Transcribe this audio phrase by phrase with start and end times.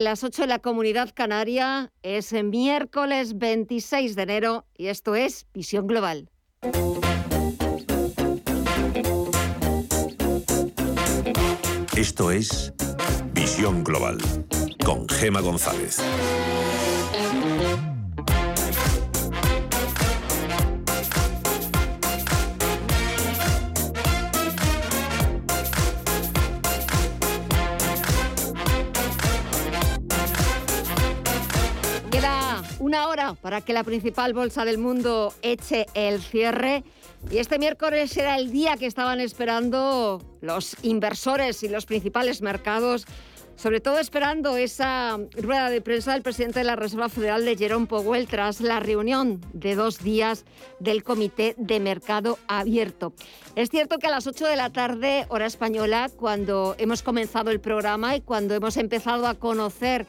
[0.00, 5.48] Las 8 de la Comunidad Canaria es el miércoles 26 de enero y esto es
[5.52, 6.30] Visión Global.
[11.96, 12.72] Esto es
[13.32, 14.18] Visión Global
[14.84, 16.00] con Gema González.
[32.88, 36.84] Una hora para que la principal bolsa del mundo eche el cierre.
[37.30, 43.04] Y este miércoles era el día que estaban esperando los inversores y los principales mercados,
[43.56, 47.86] sobre todo esperando esa rueda de prensa del presidente de la Reserva Federal de Jerome
[47.86, 50.46] Powell tras la reunión de dos días
[50.80, 53.12] del Comité de Mercado Abierto.
[53.54, 57.60] Es cierto que a las 8 de la tarde, hora española, cuando hemos comenzado el
[57.60, 60.06] programa y cuando hemos empezado a conocer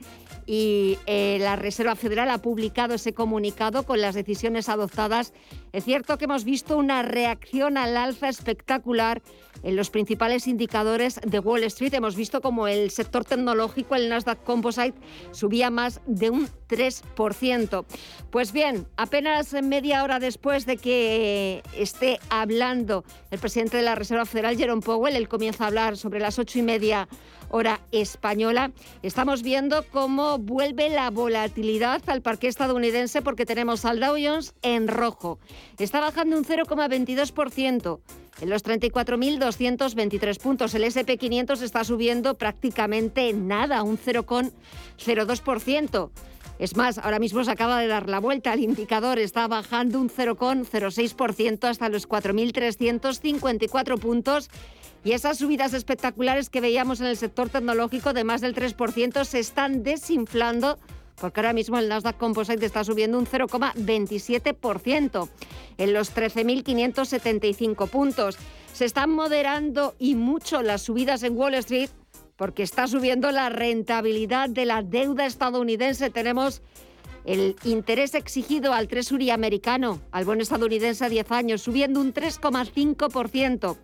[0.52, 5.32] y eh, la Reserva Federal ha publicado ese comunicado con las decisiones adoptadas.
[5.73, 9.21] Es cierto que hemos visto una reacción al alza espectacular
[9.62, 11.93] en los principales indicadores de Wall Street.
[11.93, 14.96] Hemos visto como el sector tecnológico, el Nasdaq Composite,
[15.34, 17.85] subía más de un 3%.
[18.32, 24.26] Pues bien, apenas media hora después de que esté hablando el presidente de la Reserva
[24.26, 27.07] Federal, Jerome Powell, él comienza a hablar sobre las ocho y media
[27.49, 28.71] hora española.
[29.03, 34.87] Estamos viendo cómo vuelve la volatilidad al parque estadounidense porque tenemos al Dow Jones en
[34.87, 35.39] rojo.
[35.77, 37.99] Está bajando un 0,22%
[38.41, 40.73] en los 34.223 puntos.
[40.73, 46.09] El SP500 está subiendo prácticamente nada, un 0,02%.
[46.60, 48.54] Es más, ahora mismo se acaba de dar la vuelta.
[48.54, 54.49] El indicador está bajando un 0,06% hasta los 4.354 puntos
[55.05, 59.40] y esas subidas espectaculares que veíamos en el sector tecnológico de más del 3% se
[59.40, 60.77] están desinflando
[61.20, 65.29] porque ahora mismo el Nasdaq Composite está subiendo un 0,27%
[65.78, 68.38] en los 13.575 puntos.
[68.73, 71.89] Se están moderando y mucho las subidas en Wall Street
[72.39, 76.09] porque está subiendo la rentabilidad de la deuda estadounidense.
[76.09, 76.61] Tenemos
[77.25, 83.75] el interés exigido al Treasury americano, al bono estadounidense a 10 años, subiendo un 3,5%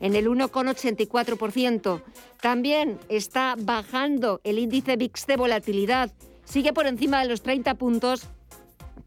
[0.00, 2.02] en el 1,84%.
[2.40, 6.12] También está bajando el índice VIX de volatilidad.
[6.44, 8.28] Sigue por encima de los 30 puntos,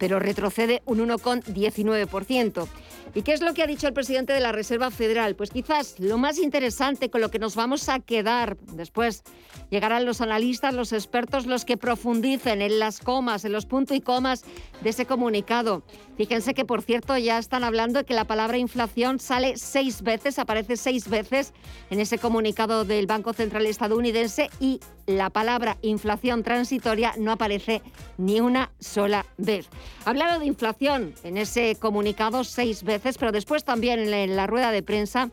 [0.01, 2.67] pero retrocede un 1,19%.
[3.13, 5.35] ¿Y qué es lo que ha dicho el presidente de la Reserva Federal?
[5.35, 9.21] Pues quizás lo más interesante con lo que nos vamos a quedar después
[9.69, 14.01] llegarán los analistas, los expertos, los que profundicen en las comas, en los puntos y
[14.01, 14.43] comas
[14.81, 15.83] de ese comunicado.
[16.17, 20.39] Fíjense que, por cierto, ya están hablando de que la palabra inflación sale seis veces,
[20.39, 21.53] aparece seis veces
[21.91, 24.79] en ese comunicado del Banco Central estadounidense y
[25.17, 27.81] la palabra inflación transitoria no aparece
[28.17, 29.67] ni una sola vez.
[30.05, 34.71] Ha hablado de inflación en ese comunicado seis veces pero después también en la rueda
[34.71, 35.29] de prensa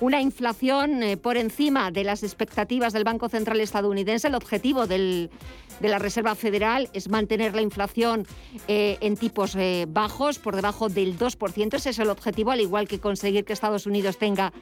[0.00, 4.28] una inflación eh, por encima de las expectativas del Banco Central estadounidense.
[4.28, 4.86] El objetivo
[5.80, 8.26] de la Reserva Federal es mantener la inflación
[8.68, 11.74] eh, en tipos eh, bajos, por debajo del 2%.
[11.74, 14.52] Ese es el objetivo, al igual que conseguir que Estados Unidos tenga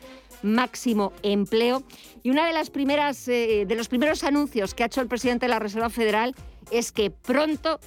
[0.42, 1.82] máximo empleo.
[2.22, 5.50] Y una de las primeras, de los primeros anuncios que ha hecho el presidente de
[5.50, 6.34] la Reserva Federal
[6.70, 7.80] es que pronto,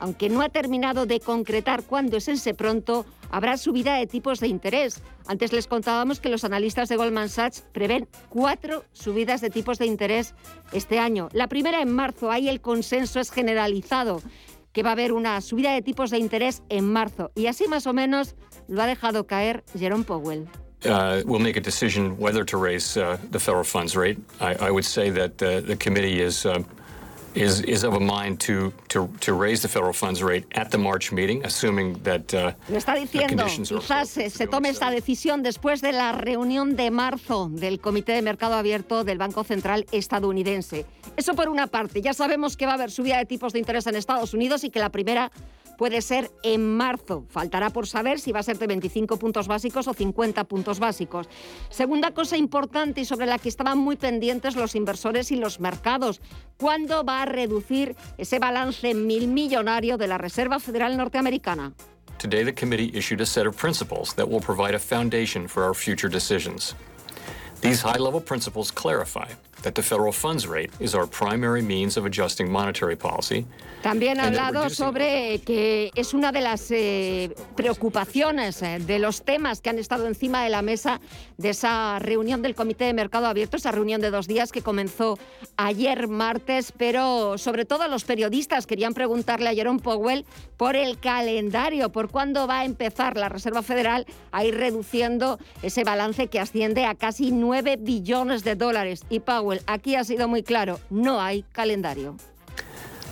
[0.00, 4.48] aunque no ha terminado de concretar cuándo es ese pronto, habrá subida de tipos de
[4.48, 5.02] interés.
[5.26, 9.86] Antes les contábamos que los analistas de Goldman Sachs prevén cuatro subidas de tipos de
[9.86, 10.34] interés
[10.72, 11.28] este año.
[11.32, 14.20] La primera en marzo, ahí el consenso es generalizado
[14.72, 17.30] que va a haber una subida de tipos de interés en marzo.
[17.34, 18.34] Y así más o menos
[18.68, 20.48] lo ha dejado caer Jerome Powell.
[20.84, 24.18] Uh, we'll make a decision whether to raise uh, the federal funds rate.
[24.40, 26.62] I, would say that uh, the committee is uh,
[27.34, 30.78] is, is of a mind to, to, to raise the federal funds rate at the
[30.78, 35.80] March meeting, assuming that uh, Lo está diciendo, quizás se, se tome esta decisión después
[35.80, 40.86] de la reunión de marzo del Comité de Mercado Abierto del Banco Central estadounidense.
[41.16, 43.86] Eso por una parte, ya sabemos que va a haber subida de tipos de interés
[43.86, 45.30] en Estados Unidos y que la primera
[45.80, 47.24] puede ser en marzo.
[47.30, 51.26] Faltará por saber si va a ser de 25 puntos básicos o 50 puntos básicos.
[51.70, 56.20] Segunda cosa importante y sobre la que estaban muy pendientes los inversores y los mercados.
[56.58, 61.72] ¿Cuándo va a reducir ese balance mil millonario de la Reserva Federal Norteamericana?
[62.18, 65.72] Today the committee issued a set of principles that will provide a foundation for our
[65.72, 66.74] future decisions.
[67.62, 69.28] These high-level principles clarify
[69.62, 73.46] that the federal funds rate is our primary means of adjusting monetary policy.
[73.82, 79.62] También ha hablado sobre que es una de las eh, preocupaciones, eh, de los temas
[79.62, 81.00] que han estado encima de la mesa
[81.38, 85.18] de esa reunión del Comité de Mercado Abierto, esa reunión de dos días que comenzó
[85.56, 90.26] ayer martes, pero sobre todo los periodistas querían preguntarle a Jerome Powell
[90.58, 95.84] por el calendario, por cuándo va a empezar la Reserva Federal a ir reduciendo ese
[95.84, 99.04] balance que asciende a casi 9 billones de dólares.
[99.08, 102.16] Y Powell aquí ha sido muy claro, no hay calendario.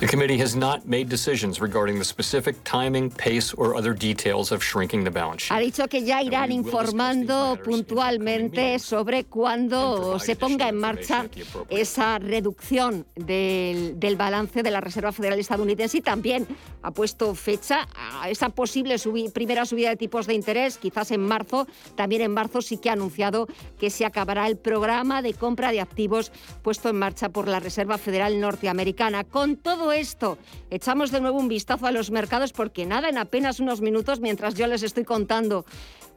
[0.00, 4.62] The committee has not made decisions regarding the specific timing, pace, or other details of
[4.62, 5.53] shrinking the balance sheet.
[5.53, 11.27] Ha dicho que ya irán informando puntualmente sobre cuándo se ponga en marcha
[11.69, 16.47] esa reducción del, del, balance de la Reserva Federal estadounidense y también
[16.83, 17.89] ha puesto fecha
[18.21, 18.95] a esa posible
[19.35, 21.67] primera subida de tipos de interés, quizás en marzo.
[21.97, 23.49] También en marzo sí que ha anunciado
[23.81, 26.31] que se acabará el programa de compra de activos
[26.62, 29.25] puesto en marcha por la Reserva Federal norteamericana.
[29.25, 30.38] Con todo esto,
[30.70, 34.55] echamos de nuevo un vistazo a los mercados porque nada, en apenas unos minutos, mientras
[34.55, 35.64] yo les estoy contando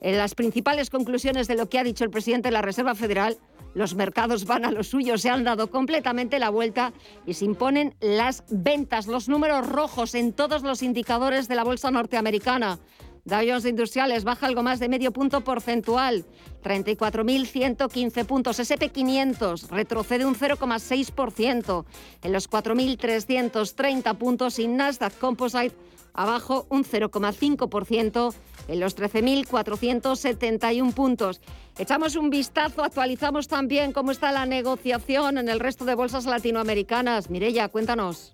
[0.02, 3.38] eh, las principales conclusiones de lo que ha dicho el presidente de la Reserva Federal,
[3.74, 6.94] los mercados van a lo suyo, se han dado completamente la vuelta
[7.26, 11.92] y se imponen las ventas, los números rojos en todos los indicadores de la bolsa
[11.92, 12.80] norteamericana.
[13.24, 16.26] Dow Jones Industriales baja algo más de medio punto porcentual,
[16.64, 18.60] 34.115 puntos.
[18.60, 21.86] SP500 retrocede un 0,6%
[22.24, 25.76] en los 4.330 puntos y Nasdaq Composite
[26.14, 28.34] abajo un 0,5%
[28.68, 31.42] en los 13.471 puntos.
[31.78, 37.30] Echamos un vistazo, actualizamos también cómo está la negociación en el resto de bolsas latinoamericanas.
[37.30, 38.34] Mirella, cuéntanos.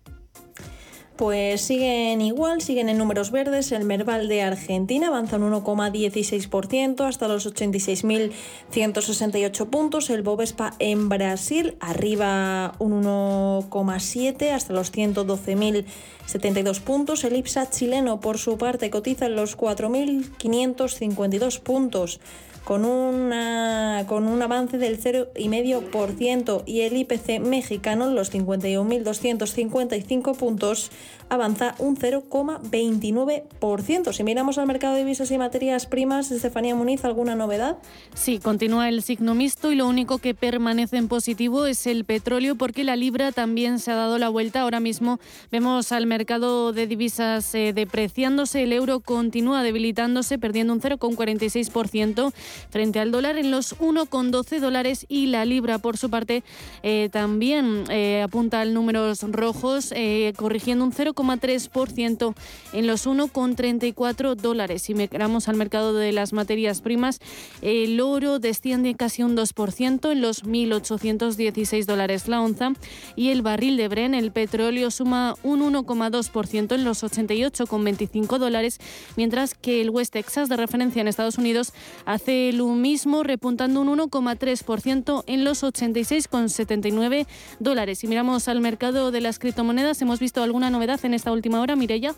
[1.17, 3.71] Pues siguen igual, siguen en números verdes.
[3.71, 10.11] El Merval de Argentina avanza un 1,16% hasta los 86.168 puntos.
[10.11, 17.23] El Bovespa en Brasil arriba un 1,7 hasta los 112.072 puntos.
[17.23, 22.19] El IPSA chileno por su parte cotiza en los 4.552 puntos
[22.67, 30.91] con, una, con un avance del 0,5% y el IPC mexicano, los 51.255 puntos,
[31.29, 34.11] avanza un 0,29%.
[34.11, 37.77] Si miramos al mercado de divisas y materias primas, Estefanía Muniz, ¿alguna novedad?
[38.13, 42.55] Sí, continúa el signo mixto y lo único que permanece en positivo es el petróleo
[42.55, 44.59] porque la libra también se ha dado la vuelta.
[44.61, 45.21] Ahora mismo
[45.51, 52.33] vemos al mercado de divisas eh, depreciándose, el euro continúa debilitándose, perdiendo un 0,46%
[52.69, 56.44] frente al dólar en los 1,12 dólares y la libra por su parte
[56.83, 62.36] eh, también eh, apunta al números rojos, eh, corrigiendo un 0,3%
[62.74, 64.81] en los 1,34 dólares.
[64.83, 67.19] Si miramos al mercado de las materias primas,
[67.62, 72.74] el oro desciende casi un 2% en los 1.816 dólares la onza
[73.15, 78.80] y el barril de Bren, el petróleo, suma un 1,2% en los 88,25 dólares,
[79.15, 81.74] mientras que el West Texas de referencia en Estados Unidos
[82.06, 87.27] hace lo mismo, repuntando un 1,3% en los 86,79
[87.59, 87.99] dólares.
[87.99, 91.75] Si miramos al mercado de las criptomonedas, ¿hemos visto alguna novedad en esta última hora,
[91.75, 92.15] Mireya?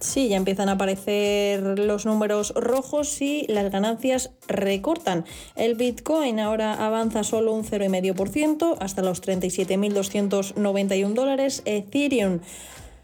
[0.00, 5.26] Sí, ya empiezan a aparecer los números rojos y las ganancias recortan.
[5.56, 11.60] El Bitcoin ahora avanza solo un 0,5% hasta los 37.291 dólares.
[11.66, 12.40] Ethereum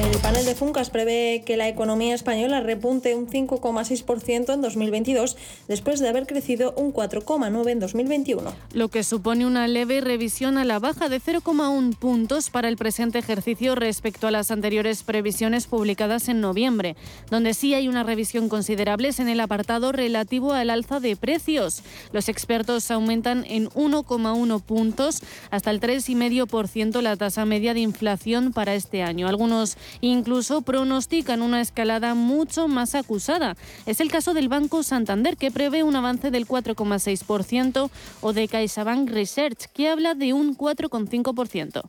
[0.09, 5.37] El panel de Funcas prevé que la economía española repunte un 5,6% en 2022
[5.67, 8.51] después de haber crecido un 4,9% en 2021.
[8.73, 13.19] Lo que supone una leve revisión a la baja de 0,1 puntos para el presente
[13.19, 16.95] ejercicio respecto a las anteriores previsiones publicadas en noviembre.
[17.29, 21.83] Donde sí hay una revisión considerable en el apartado relativo al alza de precios.
[22.11, 28.73] Los expertos aumentan en 1,1 puntos hasta el 3,5% la tasa media de inflación para
[28.73, 29.27] este año.
[29.27, 33.55] Algunos Incluso pronostican una escalada mucho más acusada.
[33.85, 37.89] Es el caso del Banco Santander, que prevé un avance del 4,6%,
[38.21, 41.83] o de CaixaBank Research, que habla de un 4,5%.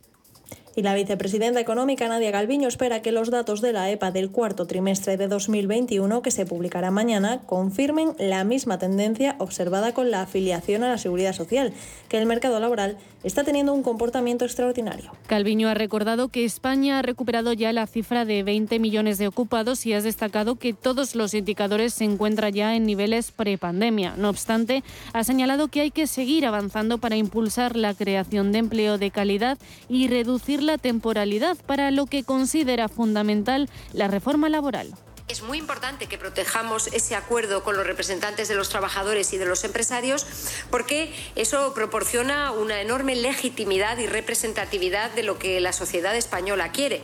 [0.77, 4.67] Y la vicepresidenta económica Nadia Galviño espera que los datos de la EPA del cuarto
[4.67, 10.85] trimestre de 2021, que se publicará mañana, confirmen la misma tendencia observada con la afiliación
[10.85, 11.73] a la seguridad social,
[12.09, 15.13] que el mercado laboral está teniendo un comportamiento extraordinario.
[15.27, 19.87] Calviño ha recordado que España ha recuperado ya la cifra de 20 millones de ocupados
[19.87, 24.15] y ha destacado que todos los indicadores se encuentran ya en niveles prepandemia.
[24.17, 28.99] No obstante, ha señalado que hay que seguir avanzando para impulsar la creación de empleo
[28.99, 29.59] de calidad
[29.89, 34.95] y reducir la temporalidad, para lo que considera fundamental la reforma laboral.
[35.31, 39.45] Es muy importante que protejamos ese acuerdo con los representantes de los trabajadores y de
[39.45, 40.27] los empresarios
[40.73, 47.03] porque eso proporciona una enorme legitimidad y representatividad de lo que la sociedad española quiere.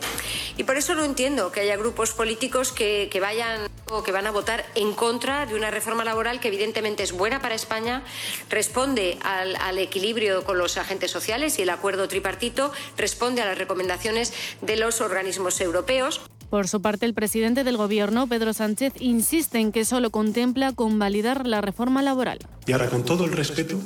[0.56, 4.32] Y por eso no entiendo que haya grupos políticos que, vayan o que van a
[4.32, 8.02] votar en contra de una reforma laboral que evidentemente es buena para España,
[8.50, 14.32] responde al, equilibrio con los agentes sociales y el acuerdo tripartito responde a las recomendaciones
[14.62, 16.22] de los organismos europeos.
[16.50, 21.46] Por su parte, el presidente del Gobierno, Pedro Sánchez, insiste en que solo contempla convalidar
[21.46, 22.38] la reforma laboral.
[22.66, 23.80] Y ahora, con todo el respeto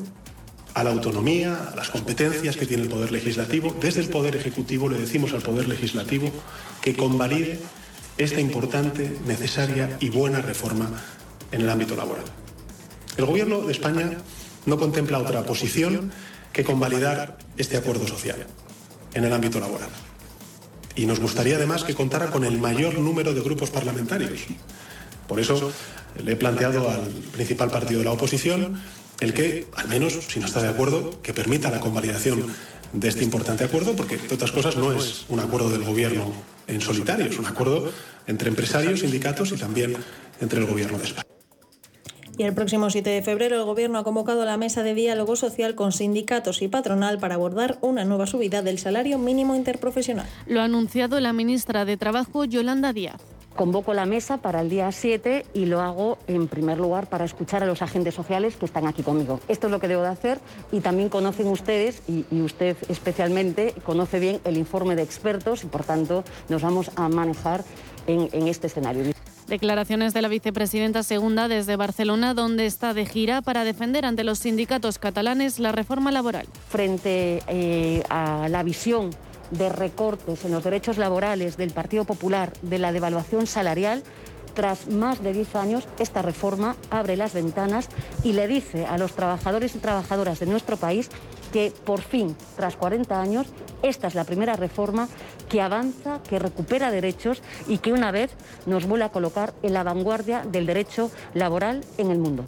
[0.74, 4.88] a la autonomía, a las competencias que tiene el Poder Legislativo, desde el Poder Ejecutivo
[4.88, 6.30] le decimos al Poder Legislativo
[6.82, 7.58] que convalide
[8.18, 10.90] esta importante, necesaria y buena reforma
[11.52, 12.24] en el ámbito laboral.
[13.16, 14.18] El Gobierno de España
[14.66, 16.12] no contempla otra posición
[16.52, 18.46] que convalidar este acuerdo social
[19.14, 19.88] en el ámbito laboral.
[21.00, 24.40] Y nos gustaría además que contara con el mayor número de grupos parlamentarios.
[25.26, 25.72] Por eso
[26.22, 28.78] le he planteado al principal partido de la oposición
[29.20, 32.44] el que, al menos, si no está de acuerdo, que permita la convalidación
[32.92, 36.34] de este importante acuerdo, porque, entre otras cosas, no es un acuerdo del Gobierno
[36.66, 37.90] en solitario, es un acuerdo
[38.26, 39.96] entre empresarios, sindicatos y también
[40.42, 41.39] entre el Gobierno de España.
[42.40, 45.74] Y el próximo 7 de febrero el Gobierno ha convocado la mesa de diálogo social
[45.74, 50.26] con sindicatos y patronal para abordar una nueva subida del salario mínimo interprofesional.
[50.46, 53.20] Lo ha anunciado la ministra de Trabajo, Yolanda Díaz.
[53.54, 57.62] Convoco la mesa para el día 7 y lo hago en primer lugar para escuchar
[57.62, 59.38] a los agentes sociales que están aquí conmigo.
[59.46, 60.40] Esto es lo que debo de hacer
[60.72, 65.84] y también conocen ustedes, y, usted especialmente, conoce bien el informe de expertos y por
[65.84, 67.64] tanto nos vamos a manejar
[68.06, 69.12] en este escenario.
[69.50, 74.38] Declaraciones de la vicepresidenta segunda desde Barcelona, donde está de gira para defender ante los
[74.38, 76.46] sindicatos catalanes la reforma laboral.
[76.68, 79.10] Frente eh, a la visión
[79.50, 84.04] de recortes en los derechos laborales del Partido Popular, de la devaluación salarial,
[84.54, 87.88] tras más de 10 años, esta reforma abre las ventanas
[88.22, 91.10] y le dice a los trabajadores y trabajadoras de nuestro país
[91.52, 93.46] que por fin, tras 40 años,
[93.82, 95.08] esta es la primera reforma
[95.48, 98.30] que avanza, que recupera derechos y que una vez
[98.66, 102.46] nos vuelve a colocar en la vanguardia del derecho laboral en el mundo.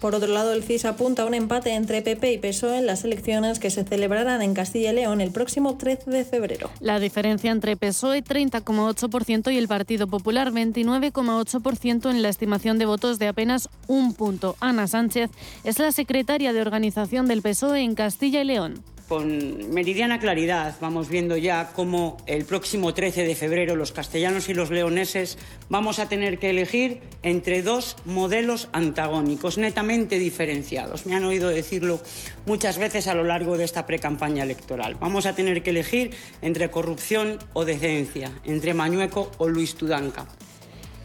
[0.00, 3.04] Por otro lado, el CIS apunta a un empate entre PP y PSOE en las
[3.04, 6.70] elecciones que se celebrarán en Castilla y León el próximo 13 de febrero.
[6.80, 13.18] La diferencia entre PSOE 30,8% y el Partido Popular 29,8% en la estimación de votos
[13.18, 14.56] de apenas un punto.
[14.60, 15.30] Ana Sánchez
[15.64, 21.08] es la secretaria de organización del PSOE en Castilla y León con meridiana claridad vamos
[21.08, 25.38] viendo ya cómo el próximo 13 de febrero los castellanos y los leoneses
[25.70, 31.06] vamos a tener que elegir entre dos modelos antagónicos, netamente diferenciados.
[31.06, 32.00] Me han oído decirlo
[32.46, 34.96] muchas veces a lo largo de esta precampaña electoral.
[35.00, 36.10] Vamos a tener que elegir
[36.42, 40.26] entre corrupción o decencia, entre Mañueco o Luis Tudanca.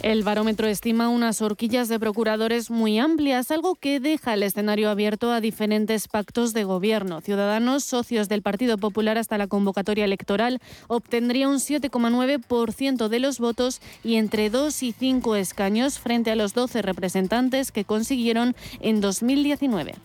[0.03, 5.31] El barómetro estima unas horquillas de procuradores muy amplias, algo que deja el escenario abierto
[5.31, 7.21] a diferentes pactos de gobierno.
[7.21, 13.79] Ciudadanos, socios del Partido Popular hasta la convocatoria electoral, obtendría un 7,9% de los votos
[14.03, 19.95] y entre 2 y 5 escaños frente a los 12 representantes que consiguieron en 2019.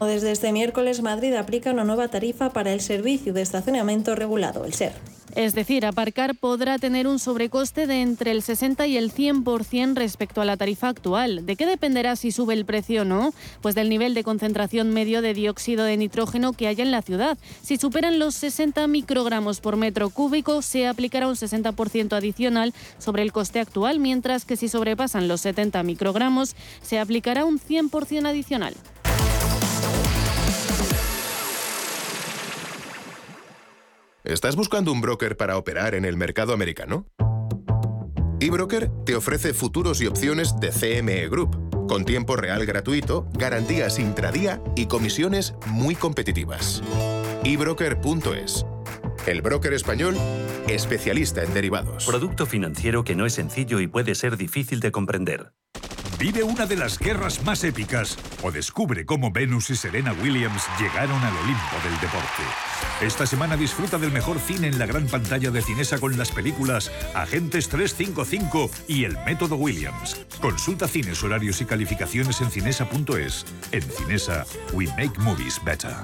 [0.00, 4.74] Desde este miércoles, Madrid aplica una nueva tarifa para el servicio de estacionamiento regulado, el
[4.74, 4.92] SER.
[5.34, 10.40] Es decir, aparcar podrá tener un sobrecoste de entre el 60 y el 100% respecto
[10.40, 11.44] a la tarifa actual.
[11.44, 13.34] ¿De qué dependerá si sube el precio o no?
[13.60, 17.36] Pues del nivel de concentración medio de dióxido de nitrógeno que haya en la ciudad.
[17.62, 23.32] Si superan los 60 microgramos por metro cúbico, se aplicará un 60% adicional sobre el
[23.32, 28.74] coste actual, mientras que si sobrepasan los 70 microgramos, se aplicará un 100% adicional.
[34.24, 37.06] ¿Estás buscando un broker para operar en el mercado americano?
[38.40, 44.62] eBroker te ofrece futuros y opciones de CME Group, con tiempo real gratuito, garantías intradía
[44.76, 46.82] y comisiones muy competitivas.
[47.44, 48.64] ebroker.es.
[49.26, 50.16] El broker español,
[50.68, 52.06] especialista en derivados.
[52.06, 55.52] Producto financiero que no es sencillo y puede ser difícil de comprender.
[56.18, 61.20] Vive una de las guerras más épicas o descubre cómo Venus y Serena Williams llegaron
[61.22, 62.42] al Olimpo del deporte.
[63.00, 66.90] Esta semana disfruta del mejor cine en la gran pantalla de Cinesa con las películas
[67.14, 70.24] Agentes 355 y El Método Williams.
[70.40, 73.44] Consulta cines, horarios y calificaciones en cinesa.es.
[73.72, 75.94] En Cinesa, we make movies better.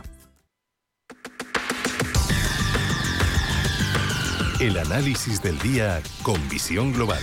[4.58, 7.22] El análisis del día con visión global.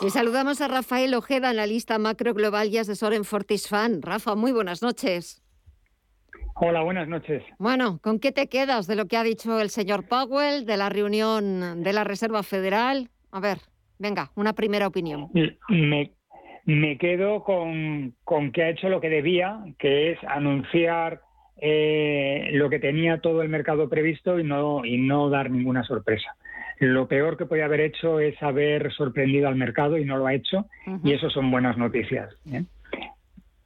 [0.00, 4.00] Y saludamos a Rafael Ojeda, analista macro global y asesor en Fortisfan.
[4.00, 5.42] Rafa, muy buenas noches.
[6.54, 7.42] Hola, buenas noches.
[7.58, 10.88] Bueno, ¿con qué te quedas de lo que ha dicho el señor Powell, de la
[10.88, 13.10] reunión de la Reserva Federal?
[13.32, 13.58] A ver,
[13.98, 15.30] venga, una primera opinión.
[15.68, 16.12] Me,
[16.64, 21.22] me quedo con, con, que ha hecho lo que debía, que es anunciar
[21.60, 26.36] eh, lo que tenía todo el mercado previsto y no, y no dar ninguna sorpresa.
[26.80, 30.34] Lo peor que podía haber hecho es haber sorprendido al mercado y no lo ha
[30.34, 30.66] hecho,
[31.02, 32.30] y eso son buenas noticias.
[32.50, 32.64] ¿eh?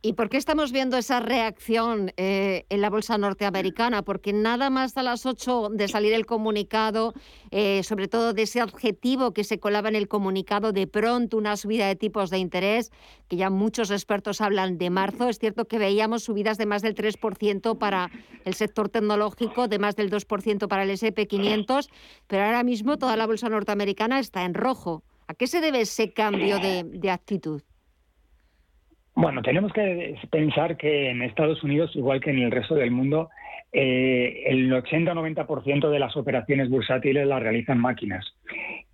[0.05, 4.03] ¿Y por qué estamos viendo esa reacción eh, en la bolsa norteamericana?
[4.03, 7.15] Porque nada más a las 8 de salir el comunicado,
[7.53, 11.57] eh, sobre todo de ese adjetivo que se colaba en el comunicado, de pronto una
[11.57, 12.91] subida de tipos de interés,
[13.29, 15.29] que ya muchos expertos hablan de marzo.
[15.29, 18.11] Es cierto que veíamos subidas de más del 3% para
[18.45, 21.89] el sector tecnológico, de más del 2% para el SP500,
[22.27, 25.05] pero ahora mismo toda la bolsa norteamericana está en rojo.
[25.29, 27.63] ¿A qué se debe ese cambio de actitud?
[29.15, 33.29] Bueno, tenemos que pensar que en Estados Unidos, igual que en el resto del mundo,
[33.73, 38.25] eh, el 80-90% de las operaciones bursátiles las realizan máquinas,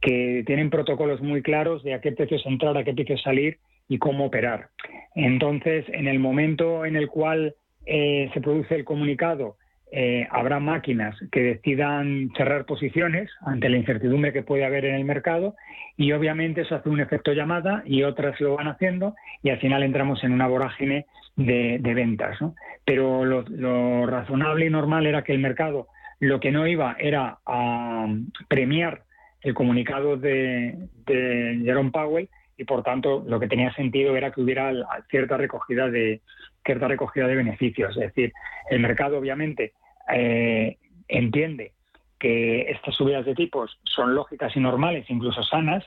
[0.00, 3.98] que tienen protocolos muy claros de a qué precios entrar, a qué precios salir y
[3.98, 4.68] cómo operar.
[5.14, 7.54] Entonces, en el momento en el cual
[7.86, 9.56] eh, se produce el comunicado
[9.90, 15.04] eh, habrá máquinas que decidan cerrar posiciones ante la incertidumbre que puede haber en el
[15.04, 15.56] mercado
[15.96, 19.82] y obviamente eso hace un efecto llamada y otras lo van haciendo y al final
[19.82, 22.38] entramos en una vorágine de, ventas.
[22.84, 25.88] Pero lo, razonable y normal era que el mercado
[26.20, 28.06] lo que no iba era a
[28.48, 29.04] premiar
[29.40, 30.74] el comunicado de,
[31.06, 34.72] de Jerome Powell y por tanto lo que tenía sentido era que hubiera
[35.08, 36.20] cierta recogida de
[36.68, 37.96] cierta recogida de beneficios.
[37.96, 38.30] Es decir,
[38.68, 39.72] el mercado obviamente
[40.12, 40.76] eh,
[41.08, 41.72] entiende
[42.18, 45.82] que estas subidas de tipos son lógicas y normales, incluso sanas,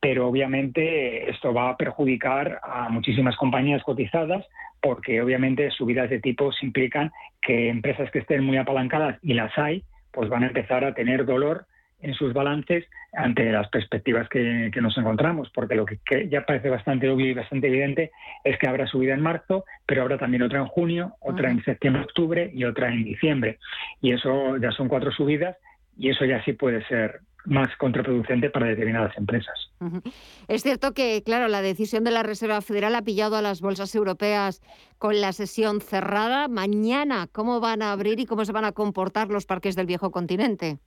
[0.00, 4.44] pero obviamente esto va a perjudicar a muchísimas compañías cotizadas
[4.82, 9.84] porque obviamente subidas de tipos implican que empresas que estén muy apalancadas, y las hay,
[10.12, 11.66] pues van a empezar a tener dolor
[12.00, 17.08] en sus balances ante las perspectivas que, nos encontramos, porque lo que, ya parece bastante
[17.08, 18.10] obvio y bastante evidente
[18.44, 22.02] es que habrá subida en marzo, pero habrá también otra en junio, otra en septiembre,
[22.02, 23.58] octubre y otra en diciembre.
[24.02, 25.56] Y eso ya son cuatro subidas
[25.96, 29.54] y eso ya sí puede ser más contraproducente para determinadas empresas.
[30.48, 33.94] Es cierto que, claro, la decisión de la Reserva Federal ha pillado a las bolsas
[33.94, 34.62] europeas
[34.98, 36.48] con la sesión cerrada.
[36.48, 40.10] Mañana, ¿cómo van a abrir y cómo se van a comportar los parques del viejo
[40.10, 40.78] continente?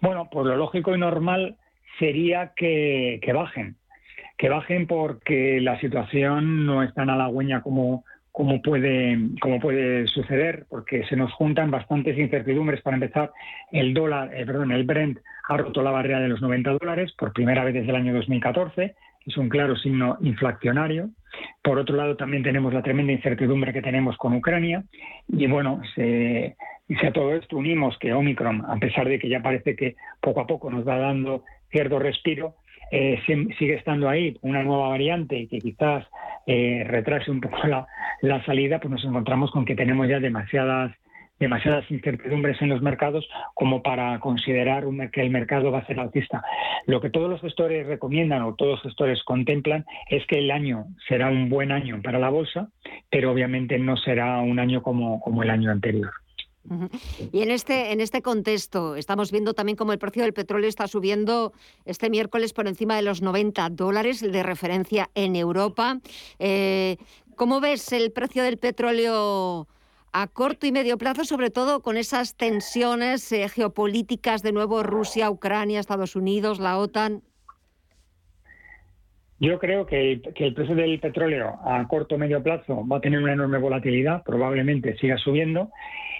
[0.00, 1.56] Bueno, pues lo lógico y normal
[1.98, 3.76] sería que, bajen,
[4.38, 10.64] que bajen porque la situación no es tan halagüeña como, como, puede, como puede suceder,
[10.68, 12.80] porque se nos juntan bastantes incertidumbres.
[12.80, 13.30] Para empezar,
[13.70, 17.32] el dólar, eh, perdón, el Brent ha roto la barrera de los 90 dólares por
[17.32, 18.94] primera vez desde el año 2014.
[19.26, 21.10] Es un claro signo inflacionario.
[21.62, 24.82] Por otro lado, también tenemos la tremenda incertidumbre que tenemos con Ucrania.
[25.28, 26.56] Y bueno, se,
[26.90, 29.94] y si a todo esto unimos que Omicron, a pesar de que ya parece que
[30.20, 32.56] poco a poco nos va dando cierto respiro,
[32.90, 36.04] eh, sigue estando ahí una nueva variante y que quizás
[36.48, 40.92] eh, retrase un poco la, salida, pues nos encontramos con que tenemos ya demasiadas
[41.38, 46.42] demasiadas incertidumbres en los mercados como para considerar que el mercado va a ser alcista.
[46.86, 50.86] Lo que todos los gestores recomiendan o todos los gestores contemplan es que el año
[51.08, 52.68] será un buen año para la bolsa,
[53.08, 56.10] pero obviamente no será un año como el año anterior.
[57.32, 60.86] Y en este, en este contexto, estamos viendo también cómo el precio del petróleo está
[60.88, 61.52] subiendo
[61.84, 66.00] este miércoles por encima de los 90 dólares de referencia en Europa.
[66.38, 66.96] Eh,
[67.36, 69.66] ¿Cómo ves el precio del petróleo
[70.12, 75.30] a corto y medio plazo, sobre todo con esas tensiones eh, geopolíticas de nuevo Rusia,
[75.30, 77.22] Ucrania, Estados Unidos, la OTAN?
[79.40, 83.22] Yo creo que el, precio del petróleo a corto o medio plazo va a tener
[83.22, 85.70] una enorme volatilidad, probablemente siga subiendo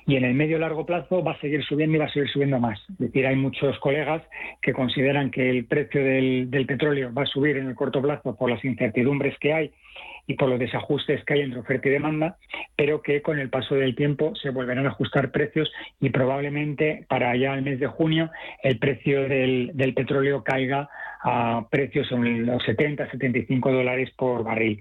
[0.07, 2.59] y en el medio largo plazo va a seguir subiendo y va a seguir subiendo
[2.59, 2.81] más.
[2.89, 4.23] Es decir, hay muchos colegas
[4.63, 8.49] que consideran que el precio del, petróleo va a subir en el corto plazo por
[8.51, 9.71] las incertidumbres que hay
[10.31, 12.37] y por los desajustes que hay entre oferta y demanda,
[12.77, 17.31] pero que con el paso del tiempo se volverán a ajustar precios y probablemente para
[17.31, 18.31] allá el mes de junio
[18.63, 20.89] el precio del, petróleo caiga
[21.25, 24.79] a precios en los 70, 75 dólares por barril.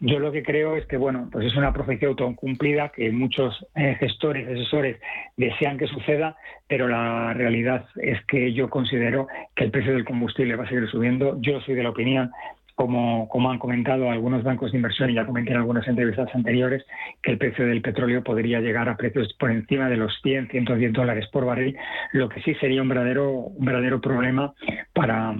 [0.00, 3.96] Yo lo que creo es que, bueno, pues es una profecía autocumplida que muchos eh,
[3.98, 4.98] gestores, asesores
[5.38, 6.36] desean que suceda,
[6.68, 10.86] pero la realidad es que yo considero que el precio del combustible va a seguir
[10.90, 11.40] subiendo.
[11.40, 12.30] Yo soy de la opinión
[12.74, 16.84] como, como, han comentado algunos bancos de inversión y ya comenté en algunas entrevistas anteriores,
[17.22, 20.92] que el precio del petróleo podría llegar a precios por encima de los 100, 110
[20.92, 21.76] dólares por barril,
[22.12, 24.54] lo que sí sería un verdadero, un verdadero problema
[24.92, 25.34] para,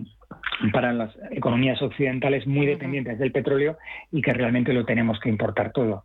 [0.73, 3.79] para las economías occidentales muy dependientes del petróleo
[4.11, 6.05] y que realmente lo tenemos que importar todo.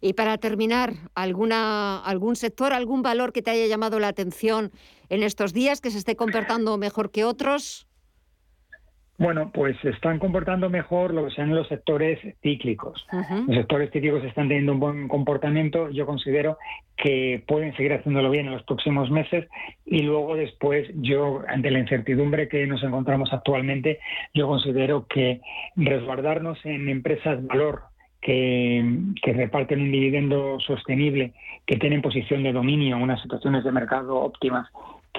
[0.00, 4.72] Y para terminar, ¿alguna, ¿algún sector, algún valor que te haya llamado la atención
[5.08, 7.86] en estos días, que se esté comportando mejor que otros?
[9.20, 13.06] Bueno, pues se están comportando mejor lo que sean los sectores cíclicos.
[13.46, 15.90] Los sectores cíclicos están teniendo un buen comportamiento.
[15.90, 16.56] Yo considero
[16.96, 19.46] que pueden seguir haciéndolo bien en los próximos meses
[19.84, 23.98] y luego después yo, ante la incertidumbre que nos encontramos actualmente,
[24.32, 25.42] yo considero que
[25.76, 27.82] resguardarnos en empresas valor
[28.22, 28.82] que,
[29.22, 31.34] que, reparten un dividendo sostenible,
[31.66, 34.66] que tienen posición de dominio, unas situaciones de mercado óptimas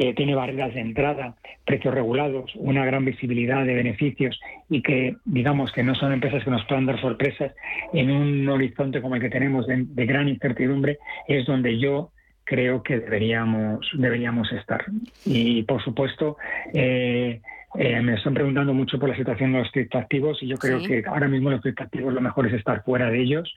[0.01, 5.71] que tiene barreras de entrada, precios regulados, una gran visibilidad de beneficios y que digamos
[5.71, 7.53] que no son empresas que nos puedan dar sorpresas
[7.93, 12.09] en un horizonte como el que tenemos de, gran incertidumbre, es donde yo
[12.45, 14.83] creo que deberíamos deberíamos estar.
[15.23, 16.37] Y por supuesto,
[16.73, 17.39] eh,
[17.75, 21.03] eh, me están preguntando mucho por la situación de los criptoactivos y yo creo que
[21.05, 23.53] ahora mismo los criptoactivos lo mejor es estar fuera de ellos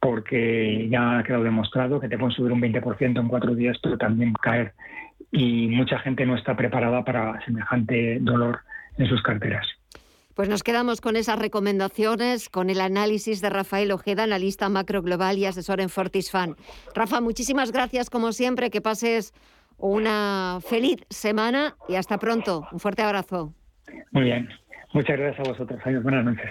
[0.00, 3.96] porque ya ha quedado demostrado que te pueden subir un 20% en cuatro días, pero
[3.96, 4.72] también caer
[5.30, 8.60] y mucha gente no está preparada para semejante dolor
[8.98, 9.66] en sus carteras.
[10.34, 15.38] Pues nos quedamos con esas recomendaciones, con el análisis de Rafael Ojeda, analista macro global
[15.38, 16.56] y asesor en Fortisfan.
[16.94, 19.32] Rafa, muchísimas gracias como siempre, que pases
[19.78, 22.66] una feliz semana y hasta pronto.
[22.72, 23.54] Un fuerte abrazo.
[24.10, 24.48] Muy bien,
[24.92, 25.80] muchas gracias a vosotros.
[25.84, 26.50] Adiós, buenas noches.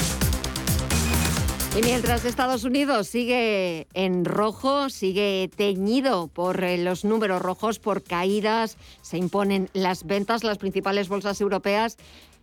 [1.73, 8.03] Y mientras Estados Unidos sigue en rojo, sigue teñido por eh, los números rojos, por
[8.03, 11.97] caídas, se imponen las ventas, las principales bolsas europeas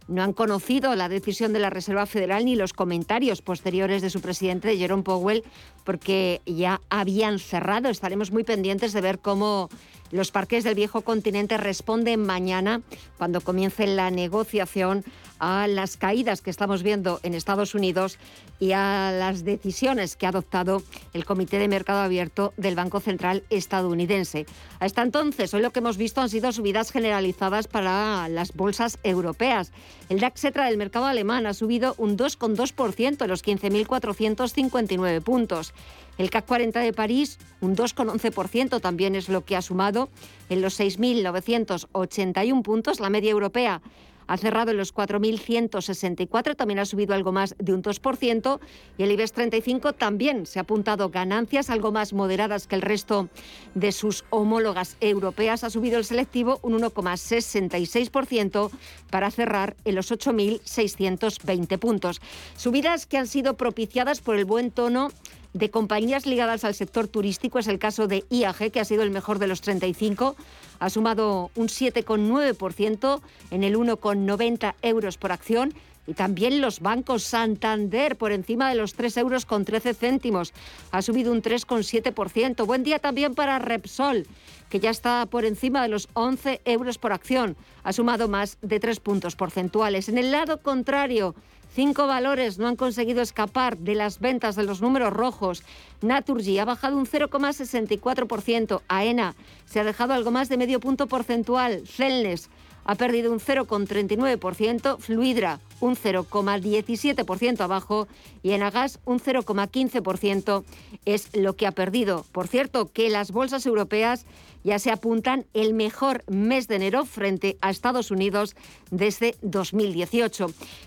[0.09, 4.21] no han conocido la decisión de la Reserva Federal ni los comentarios posteriores de su
[4.21, 5.45] presidente, Jerome Powell,
[5.89, 7.89] porque ya habían cerrado.
[7.89, 9.71] Estaremos muy pendientes de ver cómo
[10.11, 12.83] los parques del viejo continente responden mañana,
[13.17, 15.03] cuando comience la negociación,
[15.39, 18.19] a las caídas que estamos viendo en Estados Unidos
[18.59, 23.45] y a las decisiones que ha adoptado el Comité de Mercado Abierto del Banco Central
[23.49, 24.47] estadounidense.
[24.81, 29.73] Hasta entonces, hoy lo que hemos visto han sido subidas generalizadas para las bolsas europeas.
[30.09, 35.73] El DAX Cetra del mercado alemán ha subido un 2,2% a los 15.459 puntos.
[36.19, 40.09] El CAC 40 de París, un 2,11% también es lo que ha sumado
[40.49, 42.99] en los 6.981 puntos.
[42.99, 43.81] La media europea
[44.29, 48.61] ha cerrado en los 4.164, también ha subido algo más de un 2%,
[48.99, 53.29] y el IBEX 35 también se ha apuntado ganancias algo más moderadas que el resto
[53.75, 55.65] de sus homólogas europeas.
[55.65, 58.71] Ha subido el selectivo un 1,66%
[59.11, 62.21] para cerrar en los 8.620 puntos.
[62.57, 65.09] Subidas que han sido propiciadas por el buen tono
[65.53, 67.59] de compañías ligadas al sector turístico.
[67.59, 70.37] Es el caso de IAG, que ha sido el mejor de los 35
[70.79, 75.75] ha sumado un 7,9% en el 1,90 euros por acción.
[76.07, 80.55] Y también los bancos Santander por encima de los 3 euros con 13 céntimos.
[80.91, 82.65] Ha subido un 3,7%.
[82.65, 84.27] Buen día también para Repsol,
[84.71, 87.57] que ya está por encima de los 11 euros por acción.
[87.83, 90.09] Ha sumado más de 3 puntos porcentuales.
[90.09, 91.35] En el lado contrario,
[91.79, 95.63] Cinco valores no han conseguido escapar de las ventas de los números rojos.
[96.03, 98.83] Naturgy ha bajado un 0,64%.
[98.89, 101.87] AENA se ha dejado algo más de medio punto porcentual.
[101.87, 102.51] Celnes
[102.89, 108.09] ha perdido un 0,39%, Fluidra un 0,17% abajo
[108.43, 110.65] y Enagas un 0,15%
[111.05, 112.25] es lo que ha perdido.
[112.33, 114.25] Por cierto, que las bolsas europeas
[114.65, 118.57] ya se apuntan el mejor mes de enero frente a Estados Unidos
[118.91, 120.47] desde 2018.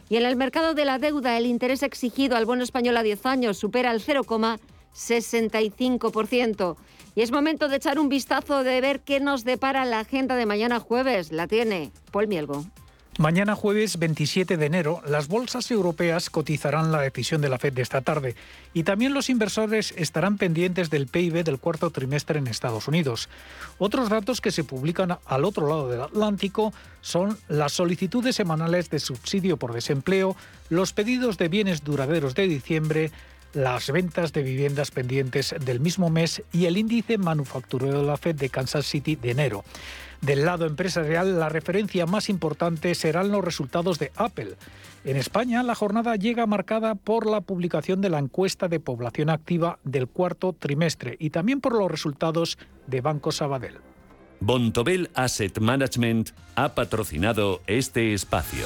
[0.10, 3.28] Y en el mercado de la deuda, el interés exigido al bono español a 10
[3.28, 6.78] años supera el 0,65%.
[7.16, 10.46] Y es momento de echar un vistazo, de ver qué nos depara la agenda de
[10.46, 11.32] mañana jueves.
[11.32, 12.66] La tiene Paul Mielgo.
[13.20, 17.82] Mañana jueves 27 de enero, las bolsas europeas cotizarán la decisión de la Fed de
[17.82, 18.36] esta tarde
[18.74, 23.28] y también los inversores estarán pendientes del PIB del cuarto trimestre en Estados Unidos.
[23.80, 29.00] Otros datos que se publican al otro lado del Atlántico son las solicitudes semanales de
[29.00, 30.38] subsidio por desempleo,
[30.70, 33.12] los pedidos de bienes duraderos de diciembre,
[33.54, 38.36] las ventas de viviendas pendientes del mismo mes y el índice manufacturero de la Fed
[38.36, 39.64] de Kansas City de enero.
[40.22, 44.56] Del lado empresarial, la referencia más importante serán los resultados de Apple.
[45.04, 49.80] En España, la jornada llega marcada por la publicación de la encuesta de población activa
[49.84, 53.80] del cuarto trimestre y también por los resultados de Banco Sabadell.
[54.40, 58.66] Bontobel Asset Management ha patrocinado este espacio.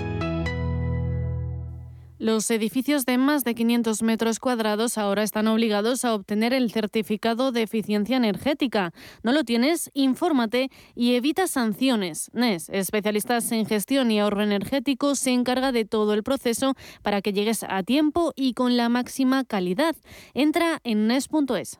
[2.21, 7.51] Los edificios de más de 500 metros cuadrados ahora están obligados a obtener el certificado
[7.51, 8.93] de eficiencia energética.
[9.23, 9.89] ¿No lo tienes?
[9.95, 12.29] Infórmate y evita sanciones.
[12.33, 17.33] NES, especialistas en gestión y ahorro energético, se encarga de todo el proceso para que
[17.33, 19.95] llegues a tiempo y con la máxima calidad.
[20.35, 21.79] Entra en NES.es.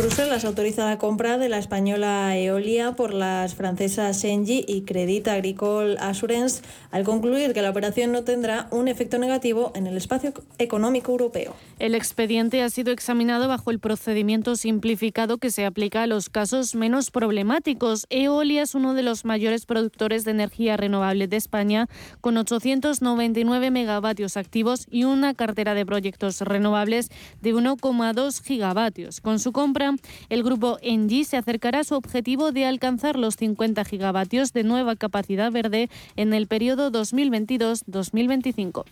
[0.00, 5.98] Bruselas autoriza la compra de la española Eolia por las francesas Engie y Credit Agricole
[6.00, 11.12] Assurance al concluir que la operación no tendrá un efecto negativo en el espacio económico
[11.12, 11.54] europeo.
[11.78, 16.74] El expediente ha sido examinado bajo el procedimiento simplificado que se aplica a los casos
[16.74, 18.06] menos problemáticos.
[18.08, 21.88] Eolia es uno de los mayores productores de energía renovable de España,
[22.22, 27.10] con 899 megavatios activos y una cartera de proyectos renovables
[27.42, 29.20] de 1,2 gigavatios.
[29.20, 29.89] Con su compra,
[30.28, 34.96] El grupo Engie se acercará a su objetivo de alcanzar los 50 gigavatios de nueva
[34.96, 38.84] capacidad verde en el periodo 2022-2025.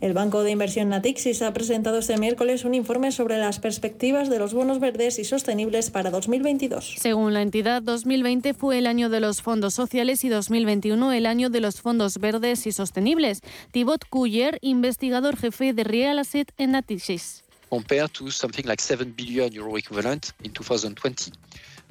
[0.00, 4.38] El Banco de Inversión Natixis ha presentado este miércoles un informe sobre las perspectivas de
[4.38, 6.96] los bonos verdes y sostenibles para 2022.
[6.98, 11.48] Según la entidad, 2020 fue el año de los fondos sociales y 2021 el año
[11.48, 13.40] de los fondos verdes y sostenibles.
[13.70, 17.43] Thibaut Cuyer, investigador jefe de Real Asset en Natixis.
[17.74, 21.32] Compared to something like 7 billion euro equivalent in 2020.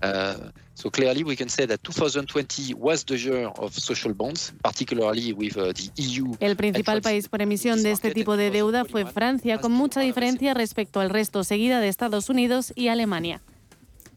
[0.01, 5.33] Uh, so clearly we can say that 2020 was the year of social bonds, particularly
[5.33, 6.35] with uh, the EU.
[6.39, 10.53] El principal país por emisión de este tipo de deuda fue Francia, con mucha diferencia
[10.53, 13.41] respecto al resto, seguida de Estados Unidos y Alemania.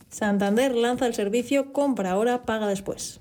[0.08, 3.18] Santander lanza el servicio compra ahora, paga después.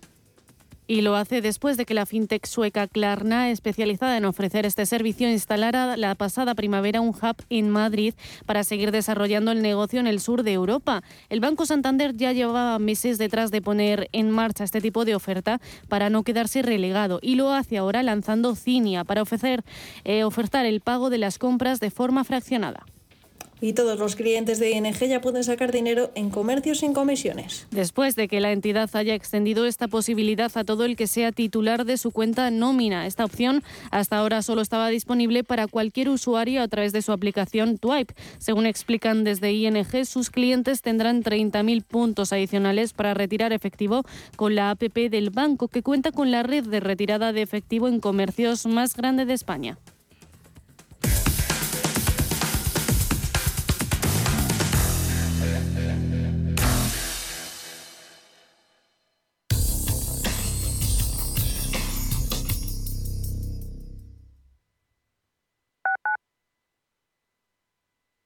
[0.87, 5.29] Y lo hace después de que la fintech sueca Klarna, especializada en ofrecer este servicio,
[5.29, 8.13] instalara la pasada primavera un hub en Madrid
[8.45, 11.01] para seguir desarrollando el negocio en el sur de Europa.
[11.29, 15.59] El Banco Santander ya llevaba meses detrás de poner en marcha este tipo de oferta
[15.89, 19.63] para no quedarse relegado y lo hace ahora lanzando Cinia para ofrecer,
[20.03, 22.85] eh, ofertar el pago de las compras de forma fraccionada
[23.61, 27.67] y todos los clientes de ING ya pueden sacar dinero en comercios sin comisiones.
[27.71, 31.85] Después de que la entidad haya extendido esta posibilidad a todo el que sea titular
[31.85, 36.67] de su cuenta nómina, esta opción hasta ahora solo estaba disponible para cualquier usuario a
[36.67, 38.13] través de su aplicación Twipe.
[38.37, 44.03] Según explican desde ING, sus clientes tendrán 30.000 puntos adicionales para retirar efectivo
[44.35, 47.99] con la APP del banco, que cuenta con la red de retirada de efectivo en
[47.99, 49.77] comercios más grande de España.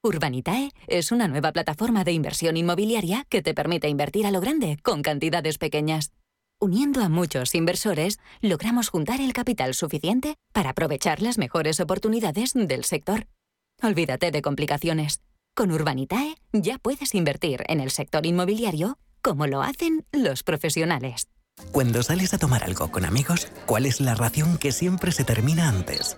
[0.09, 4.79] Urbanitae es una nueva plataforma de inversión inmobiliaria que te permite invertir a lo grande
[4.81, 6.13] con cantidades pequeñas.
[6.59, 12.85] Uniendo a muchos inversores, logramos juntar el capital suficiente para aprovechar las mejores oportunidades del
[12.85, 13.27] sector.
[13.83, 15.21] Olvídate de complicaciones.
[15.55, 21.27] Con Urbanitae ya puedes invertir en el sector inmobiliario como lo hacen los profesionales.
[21.71, 25.69] Cuando sales a tomar algo con amigos, ¿cuál es la ración que siempre se termina
[25.69, 26.17] antes?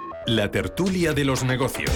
[0.35, 1.91] la tertulia de los negocios.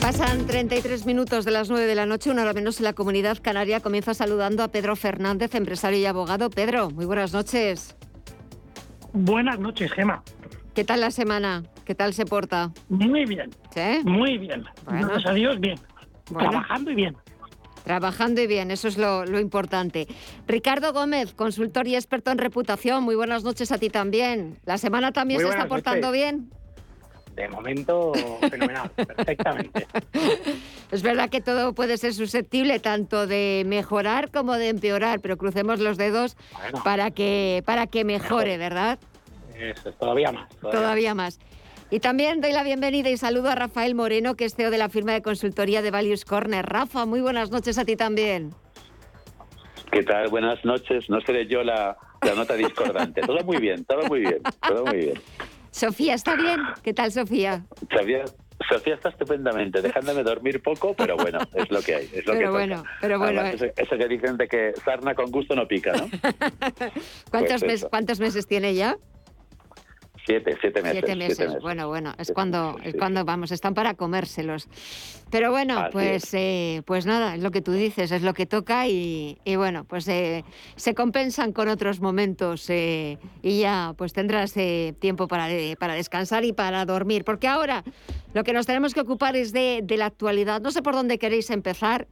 [0.00, 3.38] Pasan 33 minutos de las 9 de la noche, una hora menos en la comunidad
[3.40, 3.78] canaria.
[3.78, 6.50] Comienza saludando a Pedro Fernández, empresario y abogado.
[6.50, 7.96] Pedro, muy buenas noches.
[9.12, 10.24] Buenas noches, Gema.
[10.74, 11.62] ¿Qué tal la semana?
[11.84, 12.72] ¿Qué tal se porta?
[12.88, 13.50] Muy bien.
[13.72, 14.00] ¿Sí?
[14.02, 14.64] Muy bien.
[14.88, 15.78] Gracias a Dios, bien.
[16.24, 17.16] Trabajando y bien.
[17.84, 20.06] Trabajando y bien, eso es lo, lo, importante.
[20.46, 24.58] Ricardo Gómez, consultor y experto en reputación, muy buenas noches a ti también.
[24.64, 26.12] ¿La semana también se está portando noches.
[26.12, 26.50] bien?
[27.34, 29.86] De momento, fenomenal, perfectamente.
[30.90, 35.80] Es verdad que todo puede ser susceptible tanto de mejorar como de empeorar, pero crucemos
[35.80, 36.82] los dedos Bueno.
[36.84, 38.58] para, que, para que mejore, Mejor.
[38.58, 38.98] ¿verdad?
[39.56, 40.48] Eso es todavía más.
[40.60, 41.38] Todavía más.
[41.92, 44.88] Y también doy la bienvenida y saludo a Rafael Moreno, que es CEO de la
[44.88, 46.64] firma de consultoría de Values Corner.
[46.64, 48.54] Rafa, muy buenas noches a ti también.
[49.90, 50.28] ¿Qué tal?
[50.28, 51.10] Buenas noches.
[51.10, 53.22] No seré yo la, la nota discordante.
[53.22, 55.20] todo muy bien, todo muy bien, todo muy bien.
[55.72, 56.60] Sofía, ¿está bien?
[56.84, 57.64] ¿Qué tal, Sofía?
[57.92, 58.24] Sofía,
[58.68, 62.10] Sofía está estupendamente, dejándome dormir poco, pero bueno, es lo que hay.
[62.12, 63.44] Es lo pero que bueno, pero bueno.
[63.46, 63.72] Eh.
[63.76, 66.08] eso, que dicen de que sarna con gusto no pica, ¿no?
[67.30, 68.96] ¿Cuántos, pues ¿Cuántos meses tiene ya?
[70.30, 70.98] Siete, siete meses.
[71.04, 71.60] Siete meses.
[71.60, 74.68] Bueno, bueno, es cuando, es cuando vamos, están para comérselos.
[75.30, 78.86] Pero bueno, pues, eh, pues nada, es lo que tú dices, es lo que toca
[78.86, 80.44] y, bueno, pues eh,
[80.76, 84.54] se compensan con otros momentos eh, y ya pues tendrás
[84.98, 87.24] tiempo para, para descansar y para dormir.
[87.24, 87.82] Porque ahora
[88.32, 90.60] lo que nos tenemos que ocupar es de, de la actualidad.
[90.60, 92.06] No sé por dónde queréis empezar.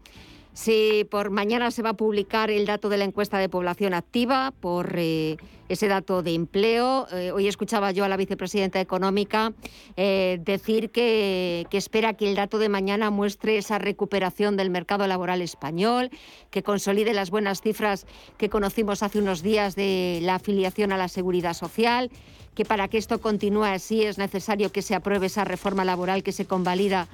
[0.59, 4.51] Si por mañana se va a publicar el dato de la encuesta de población activa,
[4.51, 5.37] por eh,
[5.69, 7.07] ese dato de empleo.
[7.13, 9.53] Eh, hoy escuchaba yo a la vicepresidenta económica
[9.97, 15.07] eh, decir que, que, espera que el dato de mañana muestre esa recuperación del mercado
[15.07, 16.11] laboral español,
[16.51, 18.05] que consolide las buenas cifras
[18.37, 22.11] que conocimos hace unos días de la afiliación a la seguridad social,
[22.57, 26.33] que para que esto continúe así es necesario que se apruebe esa reforma laboral que
[26.33, 27.07] se convalida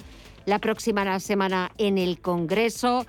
[0.47, 3.05] la próxima semana en el Congreso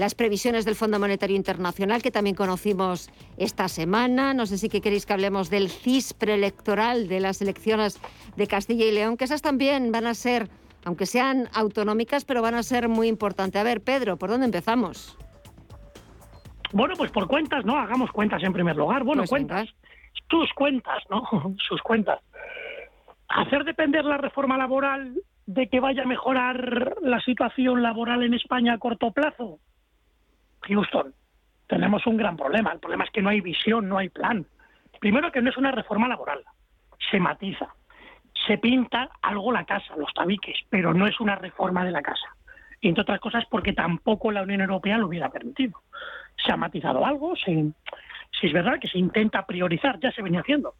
[0.00, 4.32] las previsiones del Fondo Monetario Internacional, que también conocimos esta semana.
[4.32, 8.00] No sé si queréis que hablemos del CIS preelectoral de las elecciones
[8.34, 10.48] de Castilla y León, que esas también van a ser,
[10.86, 13.60] aunque sean autonómicas, pero van a ser muy importantes.
[13.60, 15.18] A ver, Pedro, ¿por dónde empezamos?
[16.72, 17.76] Bueno, pues por cuentas, ¿no?
[17.76, 19.04] Hagamos cuentas en primer lugar.
[19.04, 19.68] Bueno, pues cuentas.
[20.28, 21.28] Tus cuentas, ¿no?
[21.68, 22.20] Sus cuentas.
[23.28, 25.12] Hacer depender la reforma laboral
[25.44, 29.58] de que vaya a mejorar la situación laboral en España a corto plazo.
[30.70, 31.14] Houston,
[31.66, 32.72] tenemos un gran problema.
[32.72, 34.46] El problema es que no hay visión, no hay plan.
[35.00, 36.44] Primero que no es una reforma laboral,
[37.10, 37.74] se matiza,
[38.46, 42.36] se pinta algo la casa, los tabiques, pero no es una reforma de la casa.
[42.80, 45.80] Y entre otras cosas porque tampoco la Unión Europea lo hubiera permitido.
[46.44, 47.72] Se ha matizado algo, si
[48.42, 50.74] es verdad que se intenta priorizar, ya se venía haciendo,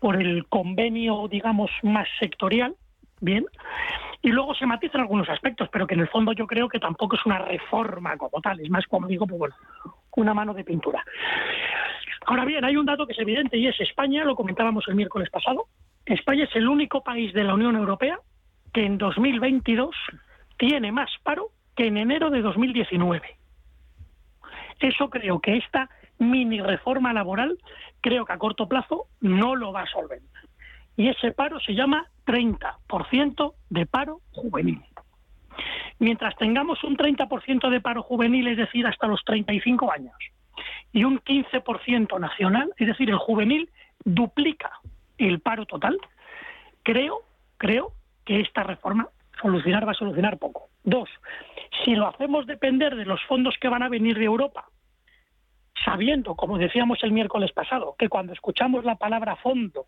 [0.00, 2.74] por el convenio, digamos, más sectorial,
[3.20, 3.46] bien,
[4.22, 7.16] y luego se matizan algunos aspectos, pero que en el fondo yo creo que tampoco
[7.16, 9.52] es una reforma como tal, es más, como digo, pues
[10.16, 11.04] una mano de pintura.
[12.26, 15.28] Ahora bien, hay un dato que es evidente y es España, lo comentábamos el miércoles
[15.28, 15.66] pasado,
[16.06, 18.18] España es el único país de la Unión Europea
[18.72, 19.94] que en 2022
[20.56, 23.36] tiene más paro que en enero de 2019.
[24.78, 27.58] Eso creo que esta mini reforma laboral,
[28.00, 30.41] creo que a corto plazo no lo va a solventar.
[30.96, 34.82] Y ese paro se llama 30% de paro juvenil.
[35.98, 40.14] Mientras tengamos un 30% de paro juvenil, es decir, hasta los 35 años,
[40.92, 43.70] y un 15% nacional, es decir, el juvenil
[44.04, 44.80] duplica
[45.18, 45.98] el paro total,
[46.82, 47.22] creo,
[47.56, 47.92] creo
[48.24, 49.08] que esta reforma
[49.40, 50.68] solucionar va a solucionar poco.
[50.84, 51.08] Dos,
[51.84, 54.66] si lo hacemos depender de los fondos que van a venir de Europa,
[55.84, 59.86] sabiendo, como decíamos el miércoles pasado, que cuando escuchamos la palabra fondo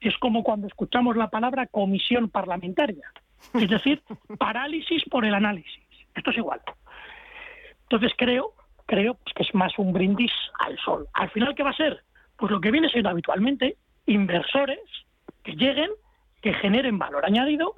[0.00, 3.10] es como cuando escuchamos la palabra comisión parlamentaria,
[3.54, 4.02] es decir,
[4.38, 5.82] parálisis por el análisis.
[6.14, 6.60] Esto es igual.
[7.82, 8.52] Entonces creo,
[8.86, 11.06] creo pues, que es más un brindis al sol.
[11.12, 12.02] Al final, ¿qué va a ser?
[12.36, 13.76] Pues lo que viene siendo habitualmente
[14.06, 14.80] inversores
[15.42, 15.90] que lleguen,
[16.42, 17.74] que generen valor añadido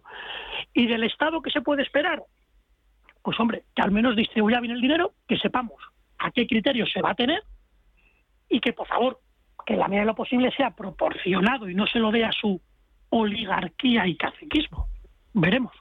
[0.73, 2.23] y del Estado que se puede esperar.
[3.23, 5.83] Pues hombre, que al menos distribuya bien el dinero, que sepamos
[6.19, 7.43] a qué criterios se va a tener
[8.49, 9.21] y que por favor
[9.69, 12.59] que la medida de lo posible sea proporcionado y no se lo dé a su
[13.11, 14.89] oligarquía y caciquismo.
[15.35, 15.75] Veremos.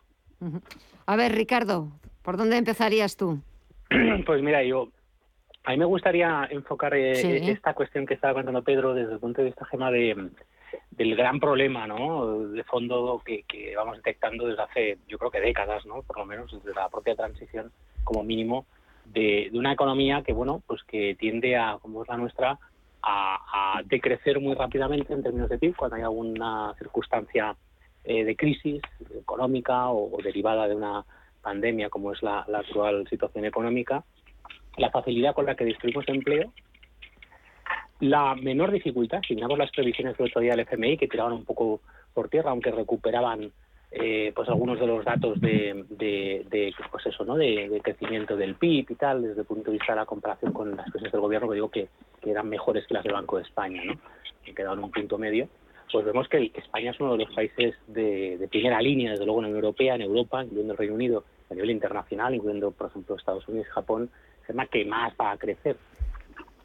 [1.05, 3.41] A ver, Ricardo, ¿por dónde empezarías tú?
[4.25, 4.89] Pues mira, yo
[5.63, 9.41] a mí me gustaría enfocar eh, esta cuestión que estaba contando Pedro desde el punto
[9.41, 10.31] de vista gema de,
[10.91, 12.49] del gran problema ¿no?
[12.49, 16.01] de fondo que, vamos detectando desde hace, yo creo que décadas, ¿no?
[16.01, 17.71] por lo menos desde la propia transición
[18.03, 18.65] como mínimo,
[19.05, 22.59] de, de una economía que, bueno, pues que tiende a, como es la nuestra,
[23.07, 27.55] a, decrecer muy rápidamente en términos de PIB cuando hay alguna circunstancia
[28.03, 28.81] eh, de crisis
[29.15, 31.05] económica o, derivada de una
[31.41, 34.03] pandemia como es la, actual situación económica,
[34.77, 36.51] la facilidad con la que distribuimos empleo,
[37.99, 41.45] la menor dificultad, si miramos las previsiones del otro día del FMI, que tiraban un
[41.45, 41.81] poco
[42.13, 43.51] por tierra, aunque recuperaban
[43.91, 48.91] eh, pues algunos de los datos de, de, pues eso no de, crecimiento del PIB
[48.91, 51.47] y tal desde el punto de vista de la comparación con las presiones del gobierno
[51.47, 51.87] que digo que,
[52.25, 53.97] eran mejores que las del Banco de España no
[54.43, 55.47] que quedaban un punto medio
[55.89, 59.43] pues vemos que España es uno de los países de, primera línea desde luego en
[59.43, 63.15] la Unión Europea en Europa incluyendo el Reino Unido a nivel internacional incluyendo por ejemplo
[63.15, 64.09] Estados Unidos Japón
[64.47, 65.77] es que más va a crecer.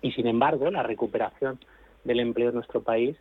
[0.01, 1.59] Y sin embargo la recuperación
[2.05, 3.17] del empleo en nuestro país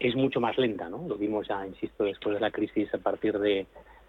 [0.00, 1.06] es mucho más lenta, ¿no?
[1.08, 3.66] Lo vimos ya, insisto, después de la crisis a partir de,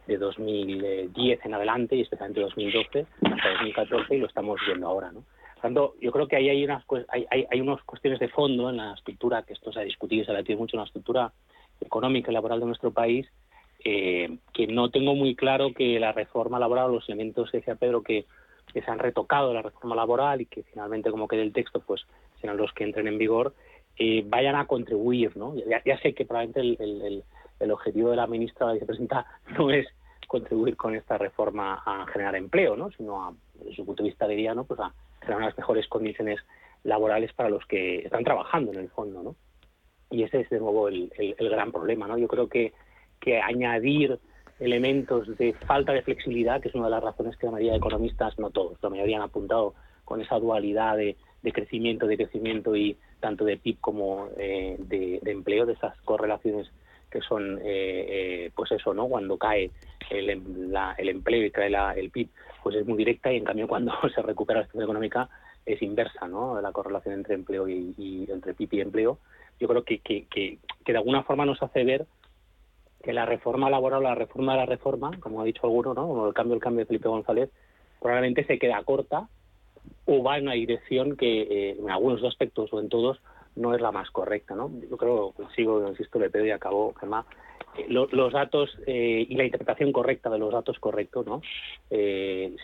[0.08, 5.24] de 2010 en adelante y especialmente 2012 hasta 2014 y lo estamos viendo ahora, ¿no?
[5.54, 8.70] Por tanto, yo creo que ahí hay unas, hay, hay, hay unas cuestiones de fondo
[8.70, 10.86] en la estructura, que esto se ha discutido y se ha debatido mucho en la
[10.86, 11.34] estructura
[11.82, 13.28] económica y laboral de nuestro país,
[13.84, 18.02] eh, que no tengo muy claro que la reforma laboral, los elementos que decía Pedro
[18.02, 18.26] que,
[18.74, 22.06] se han retocado la reforma laboral y que finalmente como quede el texto, pues
[22.40, 23.56] serán los que entren en vigor,
[24.00, 25.56] eh, vayan a contribuir, ¿no?
[25.56, 27.24] Ya, sé que probablemente el, el,
[27.60, 29.26] el, objetivo de la ministra, la vicepresidenta,
[29.58, 29.88] no es
[30.28, 32.92] contribuir con esta reforma a generar empleo, ¿no?
[32.92, 34.66] Sino, a, desde su punto de vista, diría, ¿no?
[34.66, 36.40] Pues a generar unas mejores condiciones
[36.84, 39.36] laborales para los que están trabajando en el fondo, ¿no?
[40.12, 42.18] Y ese es, de nuevo, el, el gran problema, ¿no?
[42.18, 42.74] Yo creo que,
[43.20, 44.20] que añadir
[44.60, 47.78] elementos de falta de flexibilidad, que es una de las razones que la mayoría de
[47.80, 49.74] economistas, no todos, la mayoría han apuntado
[50.06, 55.20] con esa dualidad de, de crecimiento, de crecimiento y tanto de PIB como eh, de,
[55.26, 56.70] empleo, de esas correlaciones
[57.10, 58.06] que son, eh,
[58.46, 59.08] eh, pues eso, ¿no?
[59.08, 59.72] Cuando cae
[60.10, 60.44] el, em,
[60.98, 62.30] el empleo y cae la, el PIB,
[62.64, 65.30] pues es muy directa y en cambio cuando se recupera la situación económica
[65.66, 66.60] es inversa, ¿no?
[66.62, 69.20] La correlación entre empleo y, entre PIB y empleo.
[69.60, 72.08] Yo creo que, que, que, de alguna forma nos hace ver
[73.04, 76.28] que la reforma laboral, la reforma de la reforma, como ha dicho alguno, ¿no?
[76.28, 77.50] El cambio, el cambio de Felipe González,
[78.00, 79.28] probablemente se queda corta
[80.06, 83.20] o va en una dirección que eh, en algunos aspectos o en todos
[83.56, 84.56] no es la más correcta.
[84.56, 84.72] ¿no?
[84.90, 87.26] Yo creo, sigo, insisto, le pedo y acabo, Gemma,
[87.78, 91.42] eh, los datos eh, y la interpretación correcta de los datos correctos ¿no?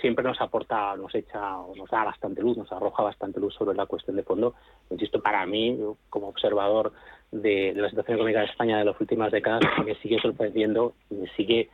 [0.02, 3.76] siempre nos aporta, nos echa o nos da bastante luz, nos arroja bastante luz sobre
[3.76, 4.56] la cuestión de fondo.
[4.90, 5.78] Insisto, para mí,
[6.10, 6.94] como observador
[7.32, 11.28] de, de la situación económica de España de las últimas décadas, me sigue sorprendiendo me
[11.36, 11.70] sigue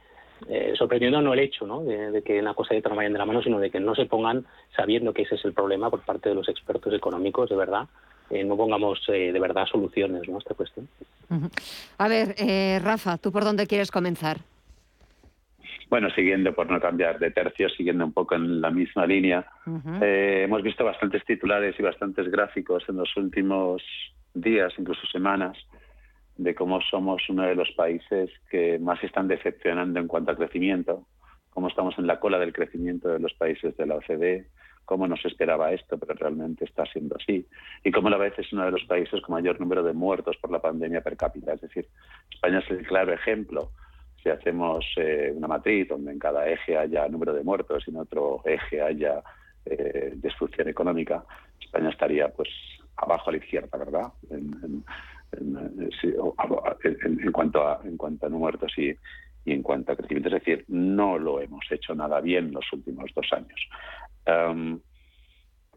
[0.48, 1.84] eh, sorprendiendo no el hecho ¿no?
[1.84, 3.96] De, que una cosa y otra no vayan de la mano, sino de que no
[3.96, 7.56] se pongan sabiendo que ese es el problema por parte de los expertos económicos, de
[7.56, 7.88] verdad,
[8.30, 10.36] eh, no pongamos eh, de verdad soluciones ¿no?
[10.36, 10.88] a esta cuestión.
[11.98, 12.36] A ver,
[12.84, 14.38] Rafa, ¿tú por dónde quieres comenzar?
[15.90, 19.46] Bueno, siguiendo, por no cambiar de tercio, siguiendo un poco en la misma línea,
[20.02, 23.84] hemos visto bastantes titulares y bastantes gráficos en los últimos
[24.34, 25.58] días, incluso semanas,
[26.40, 31.06] de cómo somos uno de los países que más están decepcionando en cuanto a crecimiento,
[31.50, 34.48] cómo estamos en la cola del crecimiento de los países de la OCDE,
[34.86, 37.46] cómo nos esperaba esto, pero realmente está siendo así,
[37.84, 40.38] y cómo a la vez es uno de los países con mayor número de muertos
[40.38, 41.54] por la pandemia per cápita.
[41.54, 41.90] Es decir,
[42.32, 43.72] España es el claro ejemplo.
[44.24, 47.98] Si hacemos eh, una matriz donde en cada eje haya número de muertos y en
[47.98, 49.22] otro eje haya
[49.66, 51.26] eh, destrucción económica,
[51.60, 52.50] España estaría pues
[52.96, 54.08] abajo a la izquierda, ¿verdad?
[57.32, 58.90] Cuanto a en cuanto a muertos y,
[59.46, 60.30] y, en cuanto a crecimiento.
[60.30, 64.80] Es decir, no lo hemos hecho nada bien los últimos dos años.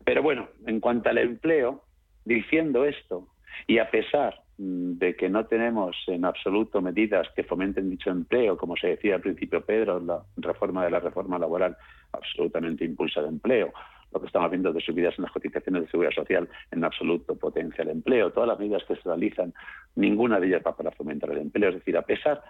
[0.05, 1.85] pero bueno, en cuanto al empleo,
[2.25, 3.29] diciendo esto,
[3.67, 8.77] y a pesar de que no tenemos en absoluto medidas que fomenten dicho empleo, como
[8.77, 11.77] se decía al principio Pedro, la reforma de la reforma laboral
[12.13, 13.73] absolutamente impulsa el empleo,
[14.13, 17.83] lo que estamos viendo de subidas en las cotizaciones de seguridad social en absoluto potencia
[17.83, 18.31] el empleo.
[18.31, 19.55] Todas las medidas que se realizan,
[19.95, 21.71] ninguna de ellas va para fomentar el empleo.
[21.71, 22.43] Es decir, a pesar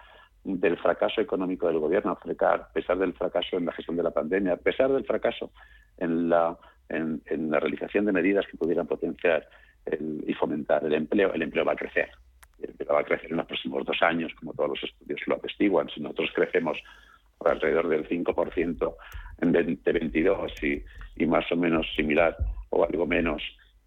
[0.43, 4.53] del fracaso económico del gobierno, a pesar del fracaso en la gestión de la pandemia,
[4.53, 5.51] a pesar del fracaso
[5.97, 6.57] en la,
[6.89, 9.47] en, la realización de medidas que pudieran potenciar
[10.25, 12.09] y fomentar el empleo, el empleo va a crecer.
[12.61, 15.35] El empleo va a crecer en los próximos dos años, como todos los estudios lo
[15.35, 15.89] atestiguan.
[15.89, 16.77] Si nosotros crecemos
[17.37, 18.95] por alrededor del 5%
[19.41, 20.83] en 2022 y,
[21.15, 22.35] y más o menos similar
[22.69, 23.41] o algo menos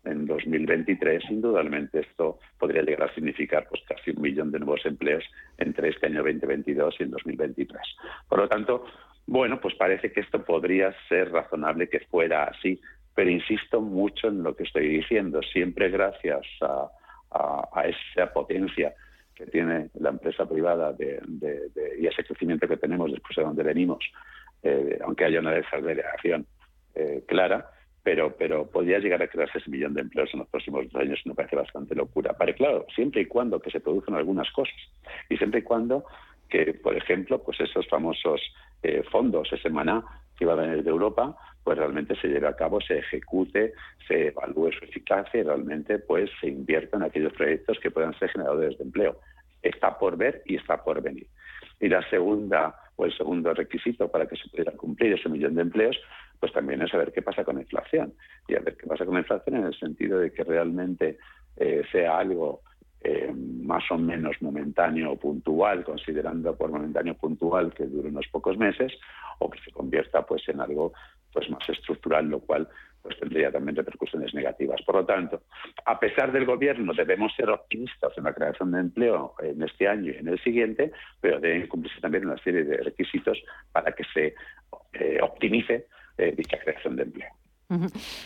[0.06, 5.24] en 2023, indudablemente esto podría llegar a significar pues casi un millón de nuevos empleos
[5.58, 7.80] entre este año 2022 y en 2023.
[8.28, 8.84] Por lo tanto,
[9.26, 12.80] bueno, pues parece que esto podría ser razonable que fuera así,
[13.14, 16.88] pero insisto mucho en lo que estoy diciendo, siempre gracias a,
[17.72, 18.94] a esa potencia
[19.36, 21.20] que tiene la empresa privada de,
[22.00, 24.02] y ese crecimiento que tenemos después de donde venimos,
[24.62, 26.46] eh, aunque haya una desaceleración
[26.94, 27.70] eh, clara,
[28.02, 31.20] pero, pero podría llegar a crearse ese millón de empleos en los próximos dos años,
[31.26, 32.34] me parece bastante locura.
[32.38, 34.76] Pero claro, siempre y cuando que se produzcan algunas cosas
[35.28, 36.06] y siempre y cuando
[36.48, 38.40] que, por ejemplo, pues esos famosos
[38.82, 40.04] eh, fondos, ese maná
[40.38, 41.36] que va a venir de Europa,
[41.66, 43.72] pues realmente se lleve a cabo, se ejecute,
[44.06, 48.30] se evalúe su eficacia y realmente pues se invierta en aquellos proyectos que puedan ser
[48.30, 49.18] generadores de empleo.
[49.60, 51.26] Está por ver y está por venir.
[51.80, 55.62] Y la segunda o el segundo requisito para que se pudiera cumplir ese millón de
[55.62, 56.00] empleos,
[56.38, 58.14] pues también es saber qué pasa con la inflación.
[58.46, 61.18] Y a ver qué pasa con la inflación en el sentido de que realmente
[61.56, 62.60] eh, sea algo
[63.00, 68.56] eh, más o menos momentáneo o puntual, considerando por momentáneo puntual que dure unos pocos
[68.56, 68.92] meses,
[69.38, 70.92] o que se convierta pues en algo
[71.36, 72.66] pues más estructural, lo cual
[73.02, 74.80] pues tendría también repercusiones negativas.
[74.86, 75.42] Por lo tanto,
[75.84, 80.12] a pesar del gobierno, debemos ser optimistas en la creación de empleo en este año
[80.12, 83.36] y en el siguiente, pero deben cumplirse también una serie de requisitos
[83.70, 84.34] para que se
[84.94, 87.28] eh, optimice eh, dicha creación de empleo.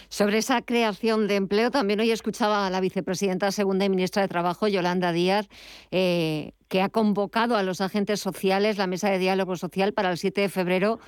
[0.08, 4.28] Sobre esa creación de empleo, también hoy escuchaba a la vicepresidenta segunda y ministra de
[4.28, 5.48] Trabajo, Yolanda Díaz,
[5.90, 10.18] eh, que ha convocado a los agentes sociales, la mesa de diálogo social, para el
[10.18, 11.00] 7 de febrero,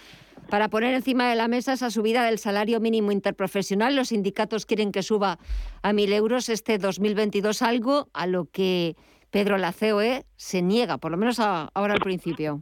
[0.52, 3.96] para poner encima de la mesa esa subida del salario mínimo interprofesional.
[3.96, 5.38] Los sindicatos quieren que suba
[5.82, 8.94] a 1.000 euros este 2022, algo a lo que
[9.30, 12.60] Pedro la COE se niega, por lo menos ahora al principio.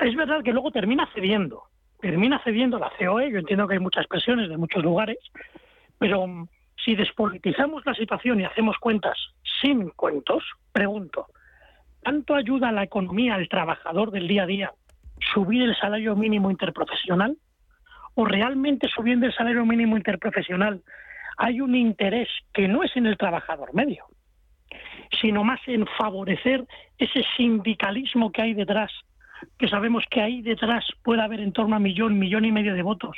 [0.00, 1.64] Es verdad que luego termina cediendo
[2.00, 3.30] termina cediendo la COE.
[3.30, 5.18] Yo entiendo que hay muchas presiones de muchos lugares,
[5.98, 6.48] pero mm,
[6.82, 9.18] si despolitizamos la situación y hacemos cuentas
[9.60, 11.26] sin cuentos, pregunto,
[12.02, 14.72] ¿tanto ayuda a la economía al trabajador del día a día
[15.32, 17.36] subir el salario mínimo interprofesional?
[18.14, 20.82] ¿O realmente subiendo el salario mínimo interprofesional
[21.36, 24.04] hay un interés que no es en el trabajador medio,
[25.20, 26.64] sino más en favorecer
[26.96, 28.92] ese sindicalismo que hay detrás
[29.58, 32.82] que sabemos que ahí detrás puede haber en torno a millón, millón y medio de
[32.82, 33.16] votos,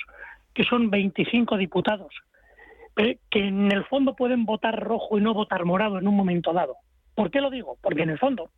[0.54, 2.12] que son 25 diputados,
[2.94, 6.76] que en el fondo pueden votar rojo y no votar morado en un momento dado.
[7.14, 7.78] ¿Por qué lo digo?
[7.82, 8.50] Porque en el fondo,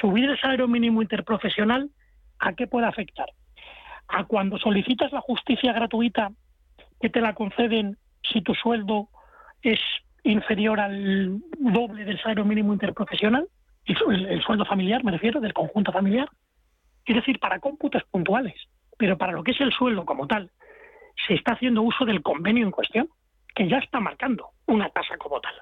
[0.00, 1.90] subir el salario mínimo interprofesional,
[2.38, 3.28] ¿a qué puede afectar?
[4.08, 6.32] A cuando solicitas la justicia gratuita,
[7.00, 9.08] que te la conceden si tu sueldo
[9.62, 9.78] es
[10.24, 13.48] inferior al doble del salario mínimo interprofesional,
[13.84, 16.28] el sueldo familiar, me refiero, del conjunto familiar,
[17.04, 18.54] es decir, para cómputos puntuales,
[18.98, 20.50] pero para lo que es el sueldo como tal,
[21.26, 23.08] se está haciendo uso del convenio en cuestión,
[23.54, 25.54] que ya está marcando una tasa como tal.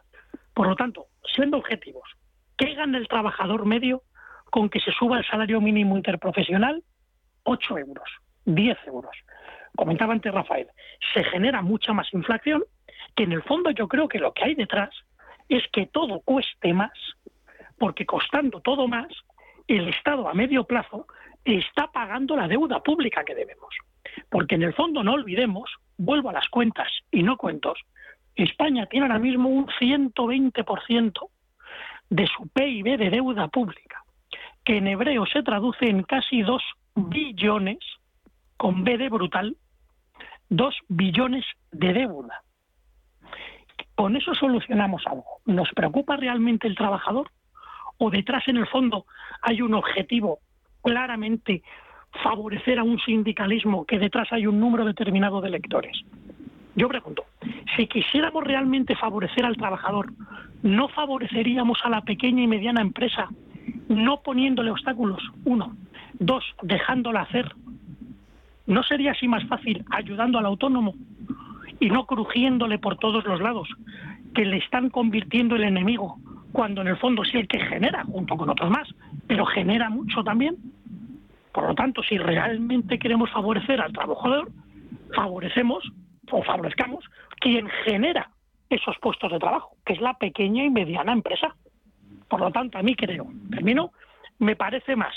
[0.53, 2.09] Por lo tanto, siendo objetivos,
[2.57, 4.03] ¿qué gana el trabajador medio
[4.51, 6.83] con que se suba el salario mínimo interprofesional?
[7.45, 8.09] 8 euros,
[8.45, 9.17] 10 euros.
[9.77, 10.69] Comentaba antes Rafael,
[11.13, 12.65] se genera mucha más inflación,
[13.15, 14.91] que en el fondo yo creo que lo que hay detrás
[15.49, 16.93] es que todo cueste más,
[17.79, 19.09] porque costando todo más,
[19.69, 21.07] el Estado a medio plazo
[21.45, 23.75] está pagando la deuda pública que debemos.
[24.31, 27.79] Porque en el fondo no olvidemos, vuelvo a las cuentas y no cuentos,
[28.35, 31.29] España tiene ahora mismo un 120%
[32.11, 34.03] de su PIB de deuda pública,
[34.67, 36.63] que en hebreo se traduce en casi 2
[36.97, 37.79] billones,
[38.59, 39.57] con B de brutal,
[40.51, 42.43] 2 billones de deuda.
[43.95, 45.41] ¿Con eso solucionamos algo?
[45.47, 47.31] ¿Nos preocupa realmente el trabajador?
[47.97, 49.07] ¿O detrás en el fondo
[49.41, 50.41] hay un objetivo
[50.83, 51.63] claramente
[52.23, 55.97] favorecer a un sindicalismo que detrás hay un número determinado de electores.
[56.75, 57.25] Yo pregunto,
[57.77, 60.13] si quisiéramos realmente favorecer al trabajador,
[60.63, 63.29] ¿no favoreceríamos a la pequeña y mediana empresa
[63.89, 65.23] no poniéndole obstáculos?
[65.45, 65.77] Uno.
[66.19, 67.55] Dos, dejándola hacer.
[68.67, 70.95] ¿No sería así más fácil ayudando al autónomo
[71.79, 73.69] y no crujiéndole por todos los lados,
[74.35, 76.19] que le están convirtiendo el enemigo,
[76.53, 78.89] cuando en el fondo sí el que genera, junto con otros más,
[79.27, 80.57] pero genera mucho también?
[81.53, 84.51] Por lo tanto, si realmente queremos favorecer al trabajador,
[85.15, 85.85] favorecemos
[86.31, 87.05] o favorezcamos
[87.41, 88.31] quien genera
[88.69, 91.55] esos puestos de trabajo, que es la pequeña y mediana empresa.
[92.29, 93.93] Por lo tanto, a mí creo, termino,
[94.39, 95.15] me parece más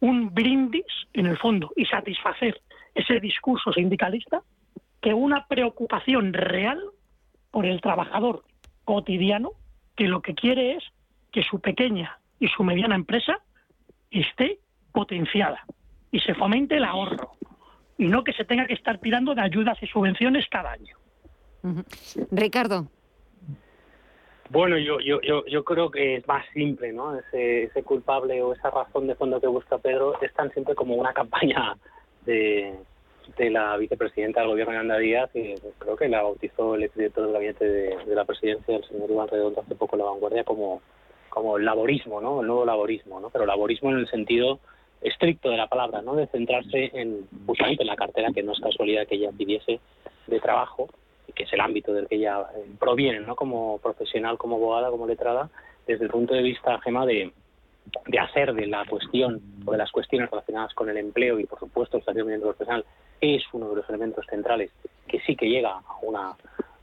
[0.00, 2.60] un brindis en el fondo y satisfacer
[2.94, 4.42] ese discurso sindicalista
[5.00, 6.80] que una preocupación real
[7.50, 8.44] por el trabajador
[8.84, 9.52] cotidiano
[9.96, 10.84] que lo que quiere es
[11.32, 13.38] que su pequeña y su mediana empresa
[14.10, 14.58] esté
[14.92, 15.64] potenciada
[16.10, 17.32] y se fomente el ahorro
[17.98, 20.96] y no que se tenga que estar tirando de ayudas y subvenciones cada año.
[22.30, 22.88] Ricardo.
[24.50, 27.18] Bueno, yo, yo, yo, yo creo que es más simple, ¿no?
[27.18, 30.94] Ese, ese culpable o esa razón de fondo que busca Pedro es tan simple como
[30.94, 31.76] una campaña
[32.26, 32.74] de,
[33.36, 37.32] de la vicepresidenta del gobierno, Yolanda Díaz, y creo que la bautizó el exdirector del
[37.32, 40.82] gabinete de, la presidencia, el señor Iván Redondo, hace poco en La Vanguardia, como,
[41.30, 42.40] como laborismo, ¿no?
[42.40, 43.30] El nuevo laborismo, ¿no?
[43.30, 44.60] Pero laborismo en el sentido
[45.00, 46.14] estricto de la palabra, ¿no?
[46.14, 49.80] De centrarse en justamente en la cartera, que no es casualidad que ella pidiese
[50.26, 50.88] de trabajo,
[51.32, 53.36] que es el ámbito del que ella eh, proviene, ¿no?
[53.36, 55.50] Como profesional, como abogada, como letrada,
[55.86, 57.32] desde el punto de vista, Gema, de,
[58.06, 61.58] de hacer de la cuestión o de las cuestiones relacionadas con el empleo y, por
[61.58, 62.84] supuesto, el estacionamiento profesional
[63.20, 64.70] es uno de los elementos centrales
[65.06, 66.34] que sí que llega a una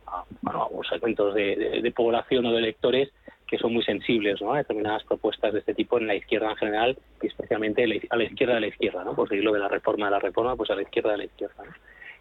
[0.07, 3.11] a, bueno, unos segmentos de población o de electores
[3.51, 4.53] que son muy sensibles ¿no?
[4.53, 8.23] a determinadas propuestas de este tipo en la izquierda en general y especialmente a la
[8.23, 9.13] izquierda de la izquierda, ¿no?
[9.13, 11.63] por seguirlo de la reforma de la reforma, pues a la izquierda de la izquierda,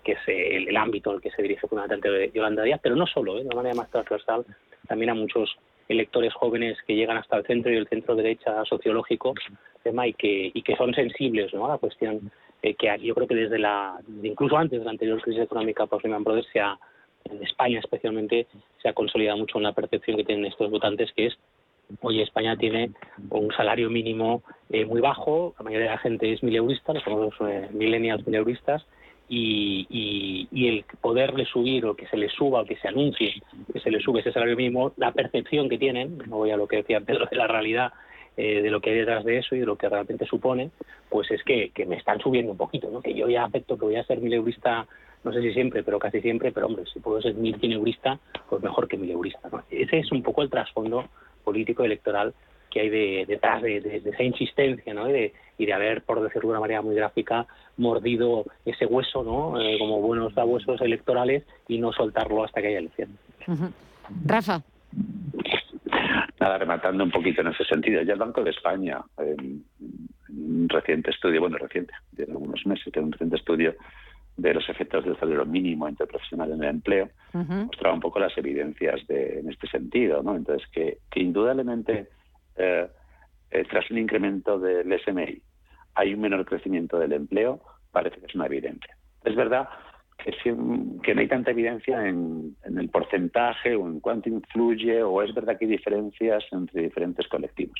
[0.05, 3.40] que es el, ámbito al que se dirige fundamentalmente Yolanda Díaz, pero no solo, ¿eh?
[3.40, 4.44] de una manera más transversal,
[4.88, 5.57] también a muchos
[5.88, 9.34] electores jóvenes que llegan hasta el centro y el centro derecha sociológico
[9.82, 11.66] tema, y, que, y que son sensibles ¿no?
[11.66, 12.30] a la cuestión
[12.62, 16.03] eh, que yo creo que desde la, incluso antes de la anterior crisis económica por
[16.03, 16.78] Lehman Brothers, se ha,
[17.24, 18.46] en España especialmente,
[18.82, 21.38] se ha consolidado mucho una percepción que tienen estos votantes, que es
[22.03, 22.92] Oye, España tiene
[23.30, 27.68] un salario mínimo eh, muy bajo, la mayoría de la gente es mileurista, los eh,
[27.72, 28.86] millennials mileuristas,
[29.33, 33.41] y, y, y, el poderle subir o que se le suba o que se anuncie
[33.72, 36.66] que se le sube ese salario mínimo, la percepción que tienen, no voy a lo
[36.66, 37.93] que decía Pedro de la realidad,
[38.37, 40.70] eh, de lo que hay detrás de eso y de lo que realmente supone,
[41.09, 43.03] pues es que, me están subiendo un poquito, ¿no?
[43.03, 44.89] que yo ya acepto que voy a ser mileurista,
[45.22, 48.18] no sé si siempre, pero casi siempre, pero hombre, si puedo ser mil eurista,
[48.49, 49.49] pues mejor que mileurista.
[49.53, 49.62] ¿no?
[49.70, 51.09] Ese es un poco el trasfondo
[51.45, 52.35] político electoral
[52.71, 55.09] que hay de, detrás de, esa insistencia ¿no?
[55.09, 57.47] y, de, y de haber, por decirlo de una manera muy gráfica,
[57.77, 59.61] mordido ese hueso, ¿no?
[59.61, 63.16] Eh, como buenos huesos electorales y no soltarlo hasta que haya elecciones.
[64.27, 64.62] Rafa.
[66.39, 68.03] Nada, rematando un poquito en ese sentido.
[68.03, 69.64] Ya el Banco de España, en
[70.29, 73.75] un reciente estudio, bueno, reciente, de algunos meses, de un reciente estudio
[74.37, 79.07] de los efectos del salario mínimo interprofesional en el empleo, mostraba un poco las evidencias
[79.07, 80.35] de, en este sentido, ¿no?
[80.35, 82.09] Entonces, que, que indudablemente
[82.61, 82.89] eh,
[83.51, 85.43] eh, tras un incremento del SMI
[85.95, 88.97] hay un menor crecimiento del empleo, parece que es una evidencia.
[89.25, 89.69] Es verdad
[90.19, 90.33] que,
[91.03, 95.35] que no hay tanta evidencia en, en, el porcentaje o en cuánto influye, o es
[95.35, 97.79] verdad que hay diferencias entre diferentes colectivos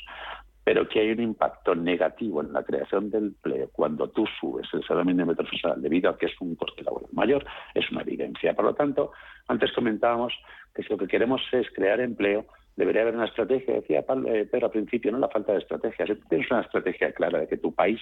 [0.63, 4.83] pero que hay un impacto negativo en la creación del empleo cuando tú subes el
[4.83, 8.53] salario mínimo profesional debido a que es un coste laboral mayor, es una evidencia.
[8.53, 9.11] Por lo tanto,
[9.47, 10.33] antes comentábamos
[10.73, 13.75] que si lo que queremos es crear empleo, debería haber una estrategia.
[13.75, 16.05] Decía eh, Pedro al principio, no la falta de estrategia.
[16.05, 17.99] Si tienes una estrategia clara de que tu país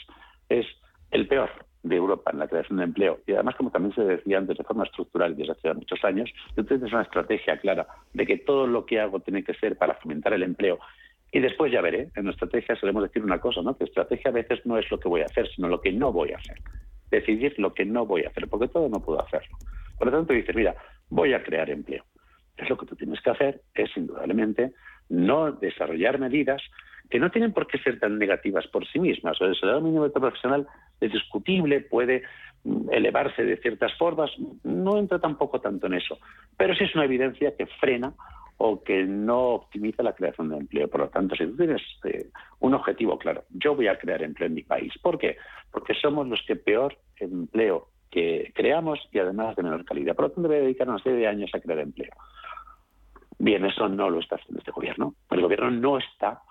[0.50, 0.66] es
[1.12, 1.50] el peor
[1.84, 4.64] de Europa en la creación de empleo, y además, como también se decía antes, de
[4.64, 8.86] forma estructural desde hace muchos años, tú tienes una estrategia clara de que todo lo
[8.86, 10.80] que hago tiene que ser para fomentar el empleo
[11.32, 13.78] y después ya veré, en estrategia solemos decir una cosa, ¿no?
[13.78, 16.12] Que estrategia a veces no es lo que voy a hacer, sino lo que no
[16.12, 16.58] voy a hacer.
[17.12, 19.58] Decidir lo que no voy a hacer, porque todo no puedo hacerlo.
[19.98, 20.76] Por lo tanto, dices, mira,
[21.10, 22.04] voy a crear empleo.
[22.60, 24.74] Entonces, lo que tú tienes que hacer es, indudablemente,
[25.08, 26.62] no desarrollar medidas
[27.10, 29.40] que no tienen por qué ser tan negativas por sí mismas.
[29.40, 30.68] O el salario mínimo profesional
[31.00, 32.24] es discutible, puede
[32.66, 34.30] mm, elevarse de ciertas formas,
[34.64, 36.20] no entra tampoco tanto en eso.
[36.58, 38.14] Pero sí es una evidencia que frena
[38.58, 40.90] o que no optimiza la creación de empleo.
[40.90, 42.28] Por lo tanto, si tú tienes eh,
[42.60, 44.92] un objetivo claro, yo voy a crear empleo en mi país.
[45.02, 45.38] ¿Por qué?
[45.72, 50.16] Porque somos los que peor empleo que creamos y además de menor calidad.
[50.16, 52.12] Por lo tanto, voy a dedicar una serie de años a crear empleo.
[53.40, 55.16] Bien, eso no lo está haciendo este gobierno.
[55.32, 56.42] El gobierno no está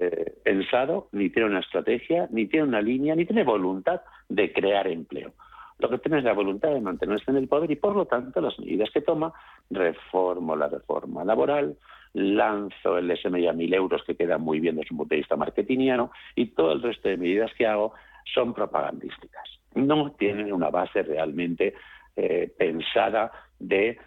[0.00, 4.86] eh, pensado, ni tiene una estrategia, ni tiene una línea, ni tiene voluntad de crear
[4.86, 5.32] empleo
[5.78, 8.40] lo que tiene es la voluntad de mantenerse en el poder y por lo tanto
[8.40, 9.32] las medidas que toma,
[9.70, 11.76] reformo la reforma laboral,
[12.14, 15.36] lanzo el SMI a mil euros que queda muy bien desde un punto de vista
[15.36, 17.94] marketingiano y todo el resto de medidas que hago
[18.34, 19.48] son propagandísticas.
[19.74, 21.74] No tienen una base realmente
[22.16, 23.98] eh, pensada de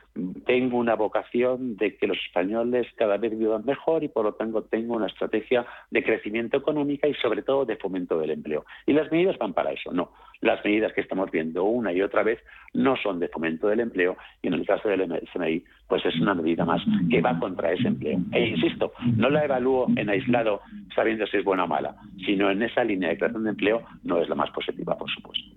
[0.46, 4.64] tengo una vocación de que los españoles cada vez vivan mejor y por lo tanto
[4.64, 8.66] tengo una estrategia de crecimiento económica y sobre todo de fomento del empleo.
[8.86, 10.12] Y las medidas van para eso, no.
[10.42, 12.40] Las medidas que estamos viendo una y otra vez
[12.74, 15.02] no son de fomento del empleo y en el caso del
[15.34, 18.20] SMI pues es una medida más que va contra ese empleo.
[18.32, 20.62] E insisto, no la evalúo en aislado
[20.94, 21.96] sabiendo si es buena o mala,
[22.26, 25.56] sino en esa línea de creación de empleo no es la más positiva, por supuesto.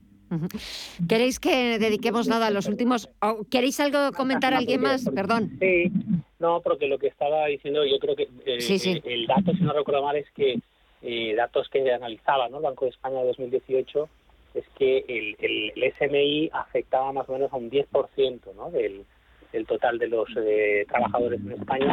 [1.08, 3.08] ¿Queréis que dediquemos nada a los últimos?
[3.50, 5.08] ¿Queréis algo comentar alguien más?
[5.14, 5.56] Perdón.
[5.60, 5.90] Sí,
[6.38, 10.02] no, porque lo que estaba diciendo, yo creo que eh, el dato, si no recuerdo
[10.02, 10.60] mal, es que
[11.02, 12.58] eh, datos que analizaba ¿no?
[12.58, 14.08] el Banco de España de 2018
[14.54, 18.70] es que el, el, SMI afectaba más o menos a un 10% ¿no?
[18.70, 19.04] del,
[19.52, 21.92] del total de los eh, trabajadores en España,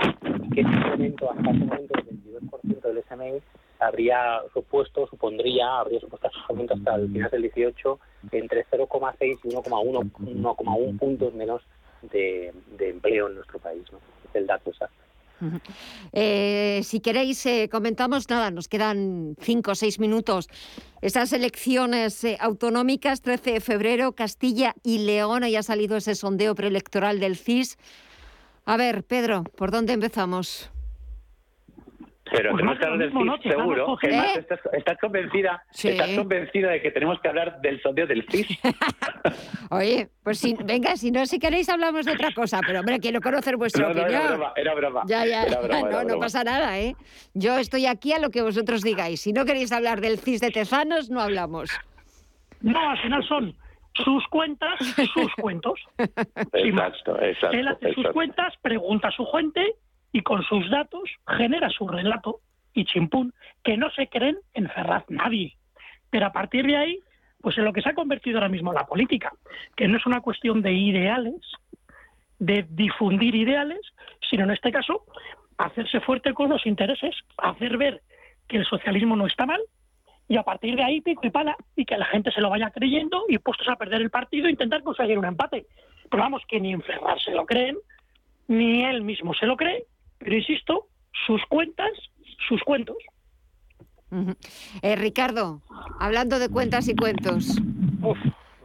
[0.53, 3.41] que ese incremento hasta ese momento del 22% del SMI
[3.79, 7.99] habría supuesto, supondría, habría supuesto hasta el final del 18
[8.31, 11.61] entre 0,6 y 1,1 puntos menos
[12.11, 13.83] de, empleo en nuestro país.
[14.29, 14.95] Es el dato exacto.
[16.13, 20.47] Eh, si queréis, eh, comentamos nada, nos quedan cinco o seis minutos.
[21.01, 26.53] Esas elecciones eh, autonómicas, 13 de febrero, Castilla y León, ahí ha salido ese sondeo
[26.53, 27.77] preelectoral del CIS.
[28.65, 30.69] A ver, Pedro, ¿por dónde empezamos?
[32.31, 33.97] Pero tenemos que hablar del CIS, seguro.
[34.01, 38.47] estás, convencida, estás convencida de que tenemos que hablar del sondeo del CIS.
[39.69, 43.19] Oye, pues si, venga, si no, si queréis hablamos de otra cosa, pero hombre, quiero
[43.19, 44.09] conocer vuestra opinión.
[44.09, 45.03] Era broma, era broma.
[45.07, 45.45] Ya, ya,
[45.91, 46.95] no, no pasa nada, ¿eh?
[47.33, 49.21] Yo estoy aquí a lo que vosotros digáis.
[49.21, 51.69] Si no queréis hablar del CIS de Tezanos, no hablamos.
[52.61, 53.55] No, al final son
[54.05, 54.79] sus cuentas,
[55.13, 55.79] sus cuentos.
[56.53, 57.57] Exacto, exacto.
[57.57, 59.75] Él hace sus cuentas, pregunta a su gente
[60.11, 62.39] y con sus datos genera su relato
[62.73, 63.33] y chimpún,
[63.63, 65.57] que no se creen en Ferraz nadie.
[66.09, 66.99] Pero a partir de ahí
[67.41, 69.33] pues en lo que se ha convertido ahora mismo la política,
[69.75, 71.35] que no es una cuestión de ideales,
[72.39, 73.79] de difundir ideales,
[74.29, 75.05] sino en este caso
[75.57, 78.01] hacerse fuerte con los intereses, hacer ver
[78.47, 79.61] que el socialismo no está mal
[80.27, 82.71] y a partir de ahí pico y pala y que la gente se lo vaya
[82.71, 85.65] creyendo y puestos a perder el partido intentar conseguir un empate.
[86.09, 87.77] Pero vamos, que ni en Ferrar se lo creen,
[88.47, 89.85] ni él mismo se lo cree,
[90.23, 90.87] pero insisto,
[91.25, 91.91] sus cuentas,
[92.47, 92.97] sus cuentos.
[94.81, 95.61] Eh, Ricardo,
[95.99, 97.57] hablando de cuentas y cuentos.
[98.01, 98.17] Uf,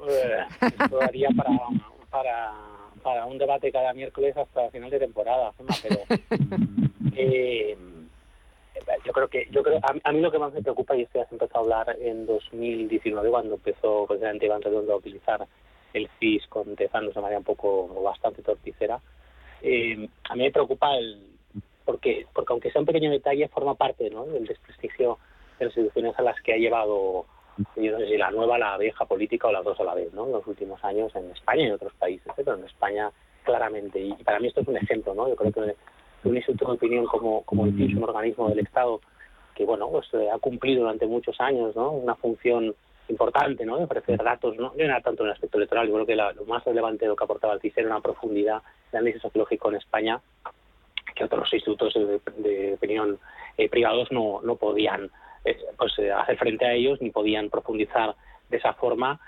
[0.08, 0.44] eh,
[1.00, 1.50] daría para,
[2.10, 2.54] para,
[3.02, 5.52] para, un debate cada miércoles hasta final de temporada,
[5.82, 6.00] pero
[7.16, 7.76] eh,
[9.04, 11.28] yo creo que yo creo a, mí lo que más me preocupa y esto ya
[11.28, 15.46] se empezó a hablar en 2019 cuando empezó precisamente Iván Redondo a utilizar
[15.92, 19.00] el CIS contestando de manera un poco bastante torticera.
[19.62, 21.35] Eh, a mí me preocupa el
[21.86, 25.18] porque porque aunque sea un pequeño detalle forma parte del desprestigio
[25.58, 27.24] de las instituciones a las que ha llevado
[27.76, 30.12] yo no sé si la nueva, la vieja política o las dos a la vez,
[30.12, 30.26] ¿no?
[30.26, 32.42] En los últimos años en España y en otros países, ¿eh?
[32.44, 33.10] pero en España
[33.44, 33.98] claramente.
[33.98, 35.28] Y para mí esto es un ejemplo, ¿no?
[35.28, 35.74] Yo creo que
[36.28, 39.00] un instituto de opinión como, como el PIS, un organismo del Estado
[39.54, 41.92] que, bueno, pues eh, ha cumplido durante muchos años, ¿no?
[41.92, 42.74] Una función
[43.08, 43.78] importante, ¿no?
[43.78, 46.64] De ofrecer datos, no, no tanto en el aspecto electoral, yo creo que lo más
[46.64, 48.60] relevante de lo que aportaba el CIS era una profundidad
[48.92, 50.20] de análisis sociológico en España
[51.16, 53.18] que otros institutos de, opinión
[53.56, 55.10] eh, privados no, no podían
[55.44, 58.14] eh, pues eh, hacer frente a ellos ni podían profundizar
[58.48, 59.18] de esa forma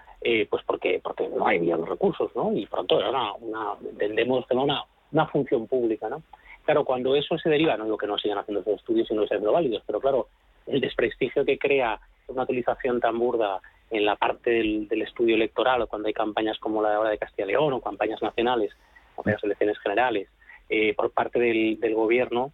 [0.51, 4.55] pues porque porque no había los recursos no y pronto era una, una entendemos que
[4.55, 4.83] una,
[5.13, 6.23] una función pública no
[6.65, 9.29] claro cuando eso se deriva no digo que no sigan haciendo esos estudios y no
[9.29, 10.27] sean válidos pero claro
[10.67, 13.61] el desprestigio que crea una utilización tan burda
[13.91, 17.19] en la parte del, del estudio electoral cuando hay campañas como la de ahora de
[17.19, 18.73] Castilla y León o campañas nacionales
[19.15, 20.29] o las elecciones generales
[20.69, 22.53] eh, por parte del, del gobierno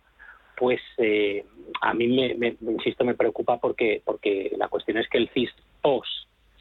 [0.56, 1.44] pues eh,
[1.80, 5.50] a mí me, insisto me preocupa porque porque la cuestión es que el CIS
[5.82, 6.10] post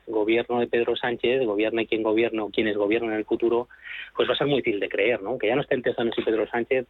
[0.08, 3.70] gobierno de Pedro Sánchez, gobierne quien gobierne o quienes gobiernen en el futuro,
[4.16, 5.38] pues va a ser muy difícil de creer, ¿no?
[5.38, 6.88] Que ya no estén pensando si Pedro Sánchez,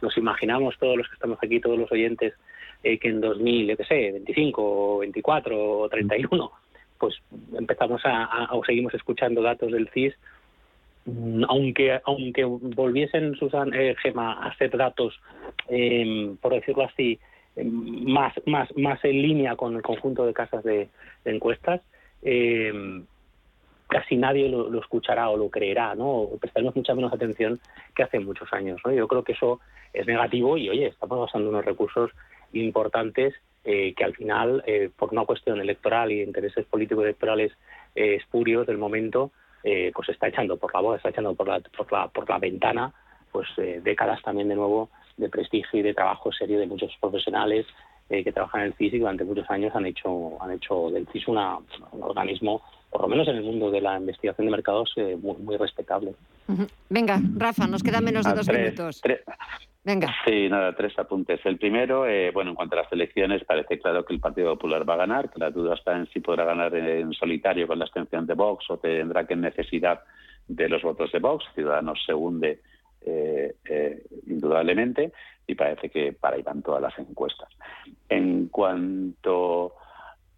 [0.00, 2.34] nos imaginamos todos los que estamos aquí, todos los oyentes,
[2.82, 6.50] eh, que en 2000, qué sé, 25 o 24 o 31,
[6.98, 7.16] pues
[7.56, 10.14] empezamos a, o seguimos escuchando datos del CIS
[11.48, 15.18] aunque aunque volviesen Susan eh, a hacer datos
[15.68, 17.18] em, por decirlo así
[17.56, 20.88] em, más más más en línea con el conjunto de casas de,
[21.24, 21.80] encuestas
[22.22, 23.04] em,
[23.88, 27.58] casi nadie lo, escuchará o lo creerá no o prestaremos mucha menos atención
[27.94, 28.92] que hace muchos años ¿no?
[28.92, 29.60] yo creo que eso
[29.92, 32.10] es negativo y oye estamos basando unos recursos
[32.52, 33.34] importantes
[33.64, 37.52] eh, que al final eh, por una cuestión electoral y intereses políticos electorales
[37.94, 39.32] espurios del momento
[39.64, 42.38] eh, pues está echando por la voz, está echando por la, por la, por la
[42.38, 42.92] ventana
[43.32, 47.66] pues eh, décadas también de nuevo de prestigio y de trabajo serio de muchos profesionales
[48.08, 51.06] eh, que trabajan en el CIS y durante muchos años han hecho han hecho del
[51.08, 51.38] CIS un
[52.00, 56.14] organismo por lo menos en el mundo de la investigación de mercados muy, muy respetable.
[56.88, 59.02] Venga, Rafa, nos quedan menos de dos minutos.
[59.88, 60.14] Venga.
[60.26, 61.40] Sí, nada, tres apuntes.
[61.46, 64.86] El primero, eh, bueno, en cuanto a las elecciones, parece claro que el Partido Popular
[64.86, 67.86] va a ganar, que la duda está en si podrá ganar en solitario con la
[67.86, 70.02] abstención de Vox o tendrá que necesidad
[70.46, 71.46] de los votos de Vox.
[71.54, 72.60] Ciudadanos se hunde
[73.00, 75.10] eh, eh, indudablemente
[75.46, 77.48] y parece que para ahí van todas las encuestas.
[78.10, 79.72] En cuanto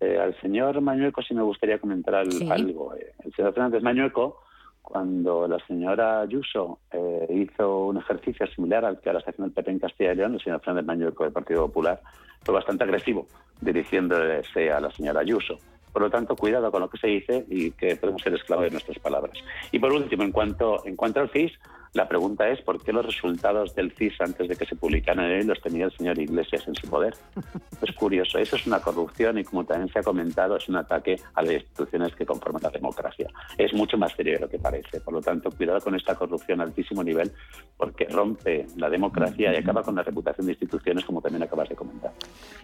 [0.00, 2.94] al señor Mañueco, sí me gustaría comentar algo.
[2.94, 4.44] El señor Fernández Mañueco
[4.82, 9.52] cuando la señora Ayuso eh, hizo un ejercicio similar al que ahora está haciendo el
[9.52, 12.00] PP en Castilla y León, el señor Fernández Mañueco del Partido Popular
[12.42, 13.26] fue bastante agresivo
[13.60, 15.58] dirigiéndose a la señora Ayuso.
[15.92, 18.70] Por lo tanto, cuidado con lo que se dice y que podemos ser esclavos de
[18.70, 19.36] nuestras palabras.
[19.72, 21.52] Y por último, en cuanto, en cuanto al FIS,
[21.92, 25.40] la pregunta es por qué los resultados del CIS antes de que se publicaran en
[25.40, 27.14] él los tenía el señor Iglesias en su poder.
[27.80, 31.16] Es curioso, eso es una corrupción y como también se ha comentado, es un ataque
[31.32, 33.26] a las instituciones que conforman la democracia.
[33.56, 35.00] Es mucho más serio de lo que parece.
[35.00, 37.32] Por lo tanto, cuidado con esta corrupción a altísimo nivel
[37.78, 41.74] porque rompe la democracia y acaba con la reputación de instituciones como también acabas de
[41.74, 42.12] comentar.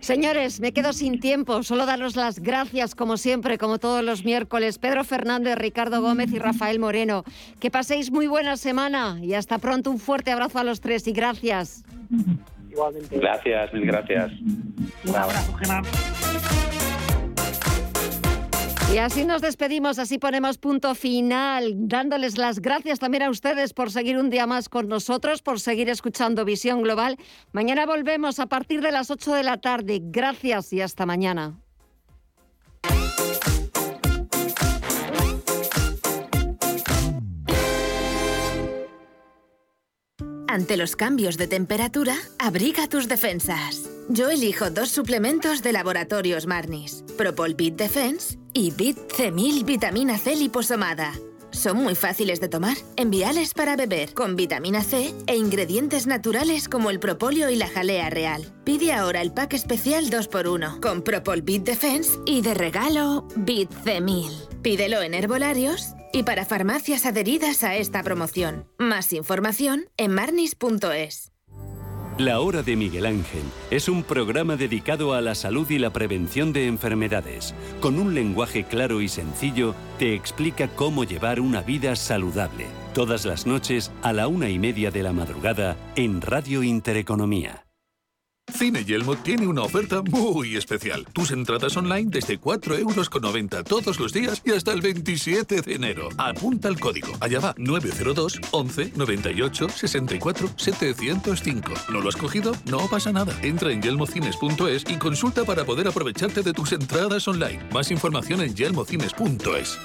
[0.01, 1.63] Señores, me quedo sin tiempo.
[1.63, 4.79] Solo daros las gracias como siempre, como todos los miércoles.
[4.79, 7.25] Pedro Fernández, Ricardo Gómez y Rafael Moreno.
[7.59, 9.91] Que paséis muy buena semana y hasta pronto.
[9.91, 11.85] Un fuerte abrazo a los tres y gracias.
[12.71, 13.19] Igualmente.
[13.19, 14.33] Gracias, mil gracias.
[15.05, 15.89] Un abrazo, Gerardo.
[18.93, 23.91] Y así nos despedimos, así ponemos punto final, dándoles las gracias también a ustedes por
[23.91, 27.19] seguir un día más con nosotros, por seguir escuchando Visión Global.
[27.53, 30.01] Mañana volvemos a partir de las 8 de la tarde.
[30.03, 31.59] Gracias y hasta mañana.
[40.57, 43.91] Ante los cambios de temperatura, abriga tus defensas.
[44.09, 50.35] Yo elijo dos suplementos de laboratorios Marnis, Propol Bit Defense y Bit C1000 Vitamina C
[50.35, 51.13] liposomada.
[51.51, 56.89] Son muy fáciles de tomar, enviales para beber, con vitamina C e ingredientes naturales como
[56.89, 58.51] el propóleo y la jalea real.
[58.65, 64.63] Pide ahora el pack especial 2x1 con Propol Bit Defense y de regalo Bit C1000.
[64.63, 68.65] Pídelo en herbolarios y para farmacias adheridas a esta promoción.
[68.79, 71.31] Más información en marnis.es.
[72.17, 76.55] La Hora de Miguel Ángel es un programa dedicado a la salud y la prevención
[76.55, 77.55] de enfermedades.
[77.83, 82.65] Con un lenguaje claro y sencillo, te explica cómo llevar una vida saludable.
[82.95, 87.66] Todas las noches a la una y media de la madrugada en Radio Intereconomía.
[88.53, 91.05] Cine Yelmo tiene una oferta muy especial.
[91.13, 96.09] Tus entradas online desde 4,90 euros todos los días y hasta el 27 de enero.
[96.17, 97.13] Apunta el código.
[97.21, 101.73] Allá va 902 11 98 64 705.
[101.91, 102.53] ¿No lo has cogido?
[102.65, 103.39] No pasa nada.
[103.43, 107.63] Entra en yelmocines.es y consulta para poder aprovecharte de tus entradas online.
[107.73, 109.79] Más información en yelmocines.es.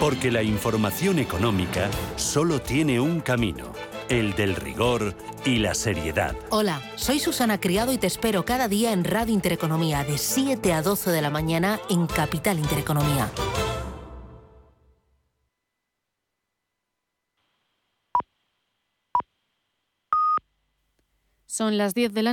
[0.00, 3.72] Porque la información económica solo tiene un camino
[4.08, 6.34] el del rigor y la seriedad.
[6.50, 10.82] Hola, soy Susana Criado y te espero cada día en Radio Intereconomía de 7 a
[10.82, 13.30] 12 de la mañana en Capital Intereconomía.
[21.46, 22.32] Son las 10 de la